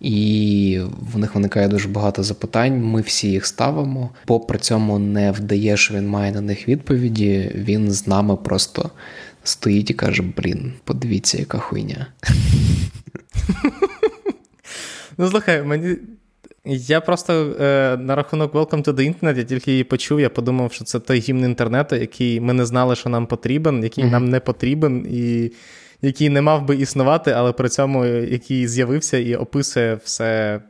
і 0.00 0.80
в 1.12 1.18
них 1.18 1.34
виникає 1.34 1.68
дуже 1.68 1.88
багато 1.88 2.22
запитань. 2.22 2.84
Ми 2.84 3.00
всі 3.00 3.30
їх 3.30 3.46
ставимо. 3.46 4.10
Бо 4.26 4.40
при 4.40 4.58
цьому 4.58 4.98
не 4.98 5.32
вдає, 5.32 5.76
що 5.76 5.94
він 5.94 6.08
має 6.08 6.32
на 6.32 6.40
них 6.40 6.68
відповіді. 6.68 7.52
Він 7.54 7.92
з 7.92 8.06
нами 8.06 8.36
просто 8.36 8.90
стоїть 9.48 9.90
і 9.90 9.94
каже: 9.94 10.22
Блін, 10.36 10.72
подивіться, 10.84 11.38
яка 11.38 11.58
хуйня. 11.58 12.06
Ну, 15.18 15.30
слухай, 15.30 15.62
мені. 15.62 15.96
Я 16.68 17.00
просто 17.00 17.56
е, 17.60 17.96
на 17.96 18.14
рахунок 18.14 18.54
Welcome 18.54 18.84
to 18.84 18.92
the 18.92 19.14
Internet, 19.14 19.38
я 19.38 19.44
тільки 19.44 19.70
її 19.70 19.84
почув, 19.84 20.20
я 20.20 20.30
подумав, 20.30 20.72
що 20.72 20.84
це 20.84 21.00
той 21.00 21.18
гімн 21.18 21.44
інтернету, 21.44 21.96
який 21.96 22.40
ми 22.40 22.52
не 22.52 22.66
знали, 22.66 22.96
що 22.96 23.08
нам 23.08 23.26
потрібен, 23.26 23.82
який 23.82 24.04
mm-hmm. 24.04 24.10
нам 24.10 24.28
не 24.28 24.40
потрібен, 24.40 25.06
і 25.10 25.52
який 26.02 26.28
не 26.28 26.42
мав 26.42 26.64
би 26.64 26.76
існувати, 26.76 27.30
але 27.30 27.52
при 27.52 27.68
цьому 27.68 28.04
який 28.04 28.68
з'явився 28.68 29.18
і 29.18 29.34
описує 29.34 29.98
все, 30.04 30.60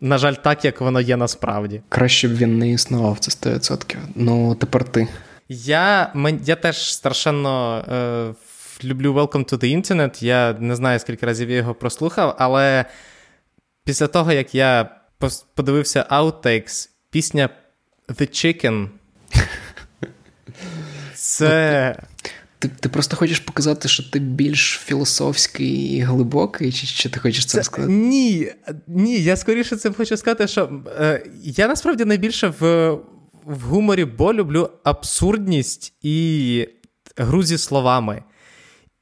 на 0.00 0.18
жаль, 0.18 0.34
так, 0.34 0.64
як 0.64 0.80
воно 0.80 1.00
є 1.00 1.16
насправді. 1.16 1.80
Краще 1.88 2.28
б 2.28 2.36
він 2.36 2.58
не 2.58 2.70
існував, 2.70 3.18
це 3.18 3.50
100%. 3.50 3.96
Ну, 4.14 4.54
тепер 4.54 4.84
ти. 4.84 5.08
Я 5.52 6.12
я 6.44 6.56
теж 6.56 6.94
страшенно 6.94 7.84
е, 7.88 8.34
люблю 8.84 9.14
Welcome 9.14 9.52
to 9.52 9.58
the 9.58 9.76
Internet. 9.76 10.24
Я 10.24 10.52
не 10.52 10.76
знаю, 10.76 10.98
скільки 10.98 11.26
разів 11.26 11.50
я 11.50 11.56
його 11.56 11.74
прослухав, 11.74 12.36
але 12.38 12.84
після 13.84 14.06
того, 14.06 14.32
як 14.32 14.54
я 14.54 15.00
подивився 15.54 16.06
Outtakes, 16.10 16.88
пісня 17.10 17.48
The 18.08 18.28
Chicken. 18.28 18.88
Це. 21.14 21.96
Ти 22.58 22.68
ти 22.68 22.88
просто 22.88 23.16
хочеш 23.16 23.38
показати, 23.38 23.88
що 23.88 24.10
ти 24.10 24.18
більш 24.18 24.80
філософський 24.84 25.96
і 25.96 26.00
глибокий, 26.00 26.72
чи 26.72 26.86
чи 26.86 27.08
ти 27.08 27.20
хочеш 27.20 27.46
це, 27.46 27.58
це 27.58 27.64
сказати? 27.64 27.92
Ні, 27.92 28.52
ні, 28.86 29.22
я 29.22 29.36
скоріше 29.36 29.76
це 29.76 29.92
хочу 29.92 30.16
сказати, 30.16 30.48
що 30.48 30.82
е, 31.00 31.26
я 31.42 31.68
насправді 31.68 32.04
найбільше 32.04 32.52
в 32.60 32.96
в 33.44 33.60
гуморі 33.62 34.04
бо 34.04 34.34
люблю 34.34 34.70
абсурдність 34.84 35.94
і 36.02 36.68
гру 37.16 37.42
зі 37.42 37.58
словами. 37.58 38.22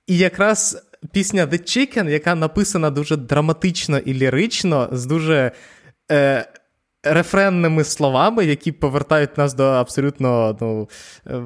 І 0.06 0.18
якраз 0.18 0.86
пісня 1.12 1.46
The 1.46 1.62
Chicken, 1.62 2.08
яка 2.08 2.34
написана 2.34 2.90
дуже 2.90 3.16
драматично 3.16 3.98
і 3.98 4.14
лірично, 4.14 4.88
з 4.92 5.06
дуже 5.06 5.52
е, 6.12 6.48
рефренними 7.02 7.84
словами, 7.84 8.44
які 8.44 8.72
повертають 8.72 9.38
нас 9.38 9.54
до 9.54 9.64
абсолютно 9.64 10.56
ну, 10.60 10.88
е, 11.26 11.42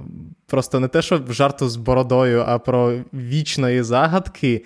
просто 0.46 0.80
не 0.80 0.88
те, 0.88 1.02
що 1.02 1.22
жарту 1.28 1.68
з 1.68 1.76
бородою, 1.76 2.44
а 2.46 2.58
про 2.58 2.98
вічної 3.12 3.82
загадки. 3.82 4.64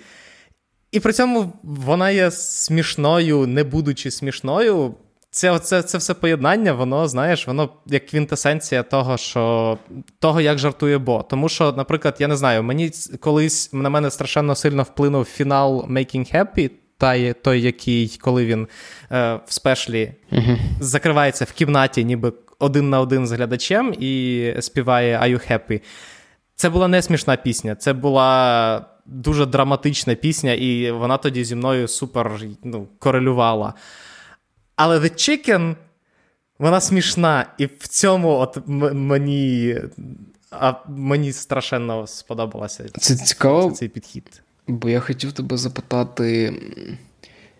І 0.91 0.99
при 0.99 1.13
цьому 1.13 1.53
вона 1.63 2.09
є 2.09 2.31
смішною, 2.31 3.47
не 3.47 3.63
будучи 3.63 4.11
смішною. 4.11 4.95
Це 5.31 5.59
це, 5.59 5.83
це 5.83 5.97
все 5.97 6.13
поєднання, 6.13 6.73
воно, 6.73 7.07
знаєш, 7.07 7.47
воно 7.47 7.69
як 7.85 8.05
квінтесенція 8.05 8.83
того, 8.83 9.17
що 9.17 9.77
того, 10.19 10.41
як 10.41 10.57
жартує 10.57 10.97
Бо. 10.97 11.23
Тому 11.23 11.49
що, 11.49 11.71
наприклад, 11.71 12.15
я 12.19 12.27
не 12.27 12.37
знаю, 12.37 12.63
мені 12.63 12.91
колись 13.19 13.73
на 13.73 13.89
мене 13.89 14.11
страшенно 14.11 14.55
сильно 14.55 14.83
вплинув 14.83 15.25
фінал 15.25 15.85
Making 15.89 16.35
Happy, 16.35 16.71
та 16.99 17.33
той, 17.33 17.61
який, 17.61 18.17
коли 18.21 18.45
він 18.45 18.67
е, 19.11 19.39
в 19.47 19.53
спешлі 19.53 20.13
uh-huh. 20.31 20.57
закривається 20.79 21.45
в 21.45 21.51
кімнаті, 21.51 22.05
ніби 22.05 22.33
один 22.59 22.89
на 22.89 22.99
один 22.99 23.27
з 23.27 23.31
глядачем, 23.31 23.95
і 23.99 24.53
співає 24.59 25.17
«Are 25.17 25.33
you 25.33 25.51
happy?». 25.51 25.81
Це 26.55 26.69
була 26.69 26.87
не 26.87 27.01
смішна 27.01 27.35
пісня, 27.35 27.75
це 27.75 27.93
була 27.93 28.85
дуже 29.05 29.45
драматична 29.45 30.15
пісня, 30.15 30.53
і 30.53 30.91
вона 30.91 31.17
тоді 31.17 31.43
зі 31.43 31.55
мною 31.55 31.87
супер 31.87 32.41
ну, 32.63 32.87
корелювала. 32.99 33.73
Але 34.81 34.99
The 34.99 35.11
Chicken, 35.13 35.75
вона 36.59 36.81
смішна, 36.81 37.45
і 37.57 37.65
в 37.65 37.87
цьому 37.87 38.29
от 38.29 38.57
мені 38.93 39.77
а 40.51 40.73
мені 40.87 41.33
страшенно 41.33 42.07
сподобалося 42.07 42.85
це 42.99 43.15
цікаво, 43.15 43.71
цей 43.71 43.89
підхід. 43.89 44.41
Бо 44.67 44.89
я 44.89 44.99
хотів 44.99 45.31
тебе 45.31 45.57
запитати. 45.57 46.53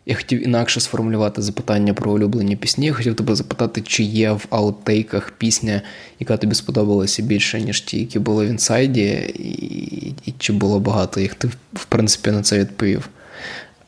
Я 0.06 0.16
хотів 0.16 0.44
інакше 0.44 0.80
сформулювати 0.80 1.42
запитання 1.42 1.94
про 1.94 2.12
улюблені 2.12 2.56
пісні. 2.56 2.86
Я 2.86 2.94
хотів 2.94 3.16
тебе 3.16 3.36
запитати, 3.36 3.82
чи 3.82 4.04
є 4.04 4.32
в 4.32 4.46
аутейках 4.50 5.32
пісня, 5.32 5.82
яка 6.20 6.38
тобі 6.38 6.56
сподобалася 6.56 7.22
більше, 7.22 7.62
ніж 7.62 7.82
ті, 7.82 8.00
які 8.00 8.20
були 8.20 8.46
в 8.46 8.50
інсайді, 8.50 9.04
і, 9.36 10.16
і 10.26 10.34
чи 10.38 10.54
було 10.54 10.80
багато 10.80 11.20
їх. 11.20 11.36
Ти, 11.36 11.48
в 11.74 11.86
принципі, 11.86 12.32
на 12.32 12.42
це 12.42 12.60
відповів. 12.60 13.10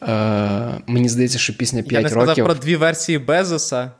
Е, 0.01 0.81
Мені 0.87 1.09
здається, 1.09 1.37
що 1.37 1.57
пісня 1.57 1.83
5 1.83 2.03
років... 2.03 2.17
Я 2.17 2.25
не 2.25 2.33
сказав 2.33 2.45
про 2.45 2.55
дві 2.55 2.75
версії 2.75 3.17
Безоса. 3.17 3.91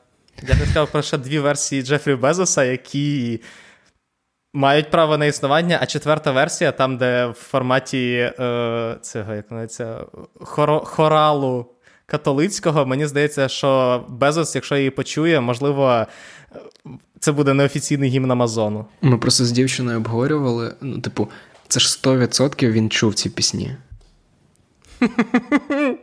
Я 0.48 0.56
не 0.56 0.66
сказав 0.66 0.92
про 0.92 1.02
ще 1.02 1.18
дві 1.18 1.40
версії 1.40 1.82
Джефрі 1.82 2.16
Безоса, 2.16 2.64
які 2.64 3.40
мають 4.54 4.92
право 4.92 5.18
на 5.18 5.26
існування, 5.26 5.80
а 5.82 5.86
четверта 5.86 6.32
версія, 6.32 6.72
там, 6.72 6.98
де 6.98 7.26
в 7.26 7.34
форматі 7.34 8.32
е, 8.40 8.98
цього, 9.02 9.34
як 9.34 9.52
називається, 9.52 10.00
хоро, 10.40 10.80
хоралу 10.80 11.66
католицького, 12.06 12.86
мені 12.86 13.08
здається, 13.08 13.48
що 13.48 14.04
Безос, 14.10 14.56
якщо 14.56 14.78
її 14.78 14.90
почує, 14.90 15.42
можливо. 15.42 16.06
Це 17.20 17.32
буде 17.32 17.54
неофіційний 17.54 18.10
гімн 18.10 18.32
Амазону. 18.32 18.86
Ми 19.02 19.18
просто 19.18 19.46
з 19.46 19.52
дівчиною 19.52 19.98
обговорювали. 19.98 20.74
Ну, 20.82 21.00
типу, 21.02 21.28
це 21.68 21.80
ж 21.80 22.00
100% 22.04 22.72
він 22.72 22.90
чув 22.90 23.14
ці 23.14 23.30
пісні. 23.30 23.76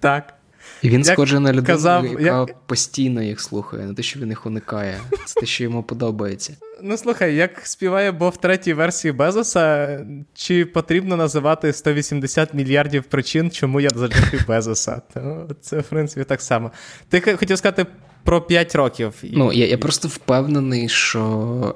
Так. 0.00 0.34
І 0.82 0.88
він 0.88 1.04
схожий 1.04 1.40
на 1.40 1.52
людину, 1.52 1.66
казав, 1.66 2.06
яка 2.06 2.22
як... 2.22 2.58
постійно 2.66 3.22
їх 3.22 3.40
слухає, 3.40 3.86
не 3.86 3.94
те, 3.94 4.02
що 4.02 4.20
він 4.20 4.28
їх 4.28 4.46
уникає. 4.46 5.00
Це 5.24 5.40
те, 5.40 5.46
що 5.46 5.64
йому 5.64 5.82
подобається. 5.82 6.56
Ну 6.82 6.96
слухай, 6.96 7.34
як 7.34 7.66
співає 7.66 8.12
Бо 8.12 8.28
в 8.28 8.36
третій 8.36 8.72
версії 8.72 9.12
Безоса, 9.12 10.00
чи 10.34 10.64
потрібно 10.64 11.16
називати 11.16 11.72
180 11.72 12.54
мільярдів 12.54 13.04
причин, 13.04 13.50
чому 13.50 13.80
я 13.80 13.90
залюблю 13.94 14.40
Безоса? 14.48 15.02
То 15.14 15.48
це, 15.60 15.78
в 15.78 15.84
принципі, 15.84 16.24
так 16.24 16.42
само. 16.42 16.72
Ти 17.08 17.20
хотів 17.20 17.58
сказати 17.58 17.86
про 18.26 18.40
5 18.40 18.74
років. 18.74 19.14
Ну, 19.22 19.52
я 19.52 19.66
я 19.66 19.78
просто 19.78 20.08
впевнений, 20.08 20.88
що 20.88 21.74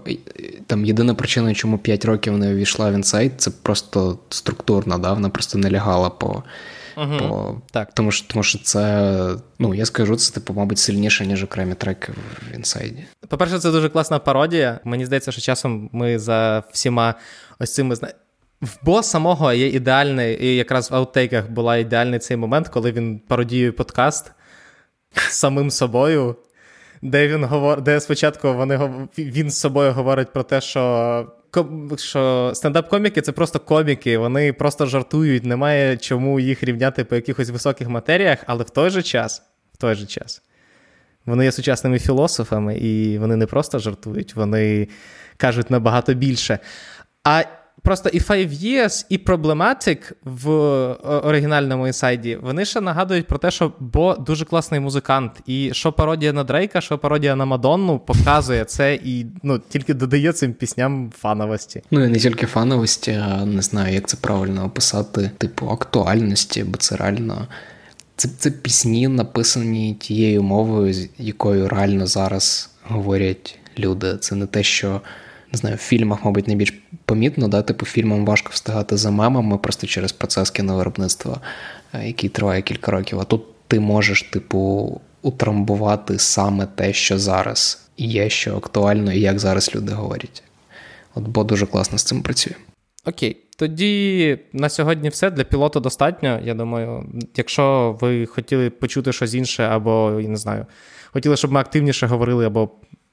там 0.67 0.85
єдина 0.85 1.15
причина, 1.15 1.55
чому 1.55 1.79
5 1.79 2.05
років 2.05 2.39
не 2.39 2.53
увійшла 2.53 2.91
в 2.91 2.95
інсайт, 2.95 3.41
це 3.41 3.51
просто 3.51 4.19
структурна, 4.31 4.99
да? 4.99 5.13
вона 5.13 5.29
просто 5.29 5.59
не 5.59 5.71
лягала 5.71 6.11
по. 6.11 6.43
Угу. 6.97 7.19
По... 7.19 7.61
Так. 7.71 7.95
Тому 7.95 8.11
що 8.11 8.29
тому 8.29 8.43
що 8.43 8.59
це, 8.59 9.35
ну, 9.59 9.75
я 9.75 9.87
скажу, 9.87 10.17
це, 10.17 10.35
типу, 10.35 10.55
мабуть, 10.55 10.79
сильніше, 10.79 11.27
ніж 11.27 11.45
окремі 11.45 11.75
треки 11.75 12.13
в 12.13 12.57
інсайді. 12.57 13.05
По-перше, 13.29 13.59
це 13.59 13.71
дуже 13.71 13.89
класна 13.89 14.19
пародія. 14.19 14.81
Мені 14.85 15.07
здається, 15.07 15.33
що 15.33 15.41
часом 15.41 15.91
ми 15.93 16.19
за 16.19 16.63
всіма 16.73 17.15
ось 17.59 17.75
цими 17.75 17.95
в 18.61 18.79
Бо 18.83 19.03
самого 19.03 19.53
є 19.53 19.69
ідеальний, 19.69 20.45
і 20.45 20.57
якраз 20.57 20.91
в 20.91 20.95
аутейках 20.95 21.51
була 21.51 21.77
ідеальний 21.77 22.19
цей 22.19 22.37
момент, 22.37 22.69
коли 22.69 22.93
він 22.93 23.19
пародіює 23.29 23.73
подкаст 23.73 24.33
самим 25.15 25.71
собою, 25.71 26.37
де 27.03 27.29
він 27.29 27.45
говор... 27.45 27.83
де 27.83 28.01
спочатку 28.01 28.55
вони 28.55 28.91
він 29.19 29.51
з 29.51 29.61
собою 29.61 29.93
говорить 29.93 30.33
про 30.33 30.43
те, 30.43 30.61
що 30.61 31.33
що 31.97 32.53
стендап-коміки 32.55 33.21
це 33.21 33.33
просто 33.33 33.61
коміки, 33.61 34.19
вони 34.19 34.53
просто 34.53 34.87
жартують, 34.87 35.45
немає 35.45 35.97
чому 35.97 36.41
їх 36.41 36.63
рівняти 36.63 37.05
по 37.05 37.15
якихось 37.15 37.51
високих 37.51 37.89
матеріях, 37.89 38.39
але 38.47 38.65
в 38.65 38.71
той 38.71 38.91
же 38.91 39.03
час, 39.03 39.43
в 39.75 39.77
той 39.77 39.95
же 39.95 40.07
час, 40.07 40.43
вони 41.27 41.45
є 41.45 41.53
сучасними 41.53 41.99
філософами, 41.99 42.79
і 42.79 43.19
вони 43.19 43.37
не 43.37 43.47
просто 43.47 43.79
жартують, 43.79 44.37
вони 44.37 44.89
кажуть 45.37 45.71
набагато 45.71 46.15
більше. 46.15 46.59
А 47.25 47.43
Просто 47.83 48.09
і 48.09 48.18
Five 48.18 48.51
Years, 48.51 49.07
і 49.09 49.18
Problematic 49.18 50.12
в 50.24 50.51
оригінальному 51.05 51.87
інсайді, 51.87 52.39
вони 52.43 52.64
ще 52.64 52.81
нагадують 52.81 53.26
про 53.26 53.39
те, 53.39 53.51
що 53.51 53.72
Бо 53.81 54.14
дуже 54.14 54.45
класний 54.45 54.81
музикант. 54.81 55.33
І 55.47 55.70
що 55.72 55.93
пародія 55.93 56.33
на 56.33 56.45
Дрейка, 56.45 56.81
що 56.81 56.99
пародія 56.99 57.37
на 57.37 57.45
Мадонну 57.45 57.99
показує 57.99 58.64
це 58.64 58.95
і 58.95 59.26
ну, 59.43 59.61
тільки 59.68 59.95
додає 59.95 60.33
цим 60.33 60.53
пісням 60.53 61.12
фановості. 61.18 61.83
Ну 61.91 62.05
і 62.05 62.09
не 62.09 62.18
тільки 62.18 62.47
фановості, 62.47 63.12
а 63.12 63.45
не 63.45 63.62
знаю, 63.62 63.95
як 63.95 64.09
це 64.09 64.16
правильно 64.16 64.64
описати, 64.64 65.31
типу 65.39 65.68
актуальності, 65.68 66.64
бо 66.64 66.76
це 66.76 66.97
реально. 66.97 67.49
Це, 68.16 68.28
це 68.39 68.51
пісні, 68.51 69.09
написані 69.09 69.95
тією 69.95 70.43
мовою, 70.43 71.09
якою 71.18 71.68
реально 71.68 72.07
зараз 72.07 72.70
говорять 72.83 73.59
люди. 73.78 74.16
Це 74.16 74.35
не 74.35 74.47
те, 74.47 74.62
що 74.62 75.01
не 75.53 75.57
знаю, 75.57 75.77
в 75.77 75.79
фільмах, 75.79 76.25
мабуть, 76.25 76.47
найбільш 76.47 76.83
помітно, 77.05 77.49
да, 77.49 77.63
типу 77.63 77.87
фільмам 77.87 78.27
важко 78.27 78.51
встигати 78.53 78.97
за 78.97 79.11
мемами 79.11 79.59
просто 79.59 79.87
через 79.87 80.13
процес 80.13 80.51
кіновиробництва, 80.51 81.41
е, 81.95 82.07
який 82.07 82.31
триває 82.31 82.63
кілька 82.63 82.91
років. 82.91 83.21
А 83.21 83.25
тут 83.25 83.43
ти 83.69 83.81
можеш, 83.81 84.23
типу, 84.23 85.01
утрамбувати 85.23 86.19
саме 86.19 86.67
те, 86.67 86.93
що 86.93 87.19
зараз 87.19 87.89
є, 87.99 88.31
що 88.31 88.57
актуально, 88.57 89.13
і 89.13 89.21
як 89.21 89.39
зараз 89.39 89.75
люди 89.75 89.93
говорять. 89.93 90.43
От 91.15 91.29
бо 91.29 91.45
дуже 91.45 91.67
класно 91.67 91.99
з 91.99 92.05
цим 92.05 92.23
працює. 92.23 92.55
Окей. 93.05 93.37
Тоді 93.59 94.39
на 94.53 94.69
сьогодні 94.69 95.09
все 95.09 95.31
для 95.31 95.45
пілоту 95.45 95.81
достатньо. 95.81 96.41
Я 96.45 96.55
думаю, 96.55 97.07
якщо 97.37 97.97
ви 98.01 98.27
хотіли 98.27 98.71
почути 98.71 99.13
щось 99.13 99.35
інше, 99.35 99.65
або 99.65 100.21
я 100.21 100.29
не 100.29 100.37
знаю, 100.37 100.67
хотіли, 101.13 101.37
щоб 101.37 101.53
ми 101.53 101.61
активніше 101.61 102.07
говорили, 102.07 102.47
або 102.47 102.71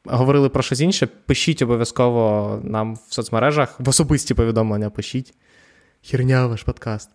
говорили 0.10 0.50
про 0.50 0.64
щось 0.64 0.80
інше, 0.80 1.08
пишіть 1.08 1.62
обов'язково 1.62 2.60
нам 2.64 2.94
в 2.94 3.14
соцмережах, 3.14 3.80
в 3.80 3.90
особисті 3.90 4.34
повідомлення 4.34 4.90
пишіть. 4.90 5.34
Хірня 6.02 6.48
ваш 6.48 6.64
подкаст. 6.64 7.10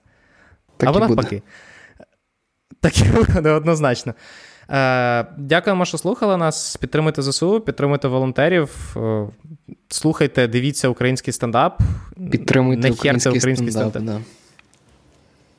Так 0.76 0.88
або 0.88 0.98
навпаки. 0.98 1.36
буде. 1.36 1.42
Так 2.80 3.00
і 3.00 3.04
буде 3.04 3.50
однозначно. 3.50 4.14
Е, 4.70 5.26
Дякуємо, 5.38 5.84
що 5.84 5.98
слухали 5.98 6.36
нас. 6.36 6.76
Підтримуйте 6.76 7.22
ЗСУ, 7.22 7.60
підтримуйте 7.60 8.08
волонтерів, 8.08 8.96
е, 8.96 9.26
слухайте, 9.88 10.48
дивіться 10.48 10.88
український 10.88 11.32
стендап. 11.32 11.80
Підтримуйте 12.30 12.82
не 12.82 12.90
український, 12.90 13.32
український 13.32 13.70
стендап. 13.70 13.90
стендап. 13.90 14.18
Да. 14.18 14.24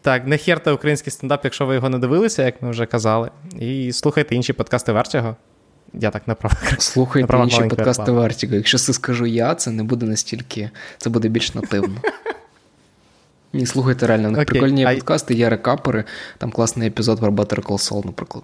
Так, 0.02 0.28
не 0.28 0.38
херте 0.38 0.72
український 0.72 1.12
стендап, 1.12 1.42
якщо 1.44 1.66
ви 1.66 1.76
його 1.76 1.90
не 1.90 2.00
дивилися, 2.00 2.44
як 2.44 2.62
ми 2.62 2.70
вже 2.70 2.86
казали. 2.86 3.32
І 3.60 3.92
слухайте 3.94 4.36
інші 4.36 4.54
подкасти 4.54 4.92
Вертіго. 4.92 5.36
Я 5.94 6.12
так 6.12 6.28
не 6.28 6.34
прав. 6.34 6.54
Слухайте 6.80 7.38
інші 7.38 7.64
подкасти. 7.64 8.12
Вертіго. 8.12 8.56
Якщо 8.56 8.78
це 8.78 8.94
скажу 8.94 9.26
я, 9.26 9.56
це 9.56 9.72
не 9.72 9.84
буде 9.84 10.06
настільки, 10.06 10.70
це 10.98 11.10
буде 11.10 11.28
більш 11.28 11.54
нативно. 11.56 12.02
Ні, 13.54 13.66
слухайте 13.66 14.08
реально, 14.08 14.32
них 14.32 14.46
прикольні 14.46 14.82
й- 14.82 14.96
подкасти, 14.96 15.34
є 15.34 15.50
рекапери, 15.50 16.04
там 16.38 16.52
класний 16.52 16.88
епізод 16.88 17.20
про 17.20 17.32
Better 17.32 17.62
Call 17.62 17.92
Saul, 17.92 18.06
наприклад. 18.06 18.44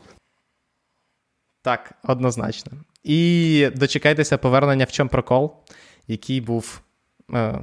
Так, 1.62 1.92
однозначно. 2.04 2.72
І 3.04 3.70
дочекайтеся 3.76 4.38
повернення 4.38 4.86
в 4.86 4.92
чому 4.92 5.10
прокол, 5.10 5.54
який 6.08 6.42
був 6.42 6.82
е, 7.34 7.60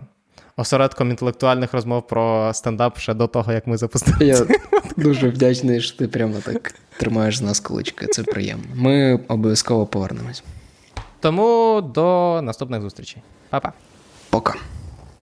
осередком 0.57 1.11
інтелектуальних 1.11 1.73
розмов 1.75 2.07
про 2.07 2.55
стендап 2.55 2.99
ще 2.99 3.15
до 3.15 3.27
того, 3.27 3.53
як 3.53 3.67
ми 3.67 3.77
запустили. 3.77 4.27
Я 4.27 4.47
дуже 4.97 5.29
вдячний, 5.29 5.81
що 5.81 5.99
ти 5.99 6.09
прямо 6.09 6.35
так 6.45 6.75
тримаєш 6.97 7.37
з 7.37 7.43
нас 7.43 7.61
кулички. 7.61 8.07
Це 8.07 8.23
приємно. 8.23 8.65
Ми 8.75 9.21
обов'язково 9.29 9.87
повернемось. 9.87 10.43
Тому 11.21 11.81
до 11.95 12.41
наступних 12.43 12.83
зустрічей. 12.83 13.23
Па-па. 13.51 13.73
Пока. 14.31 14.55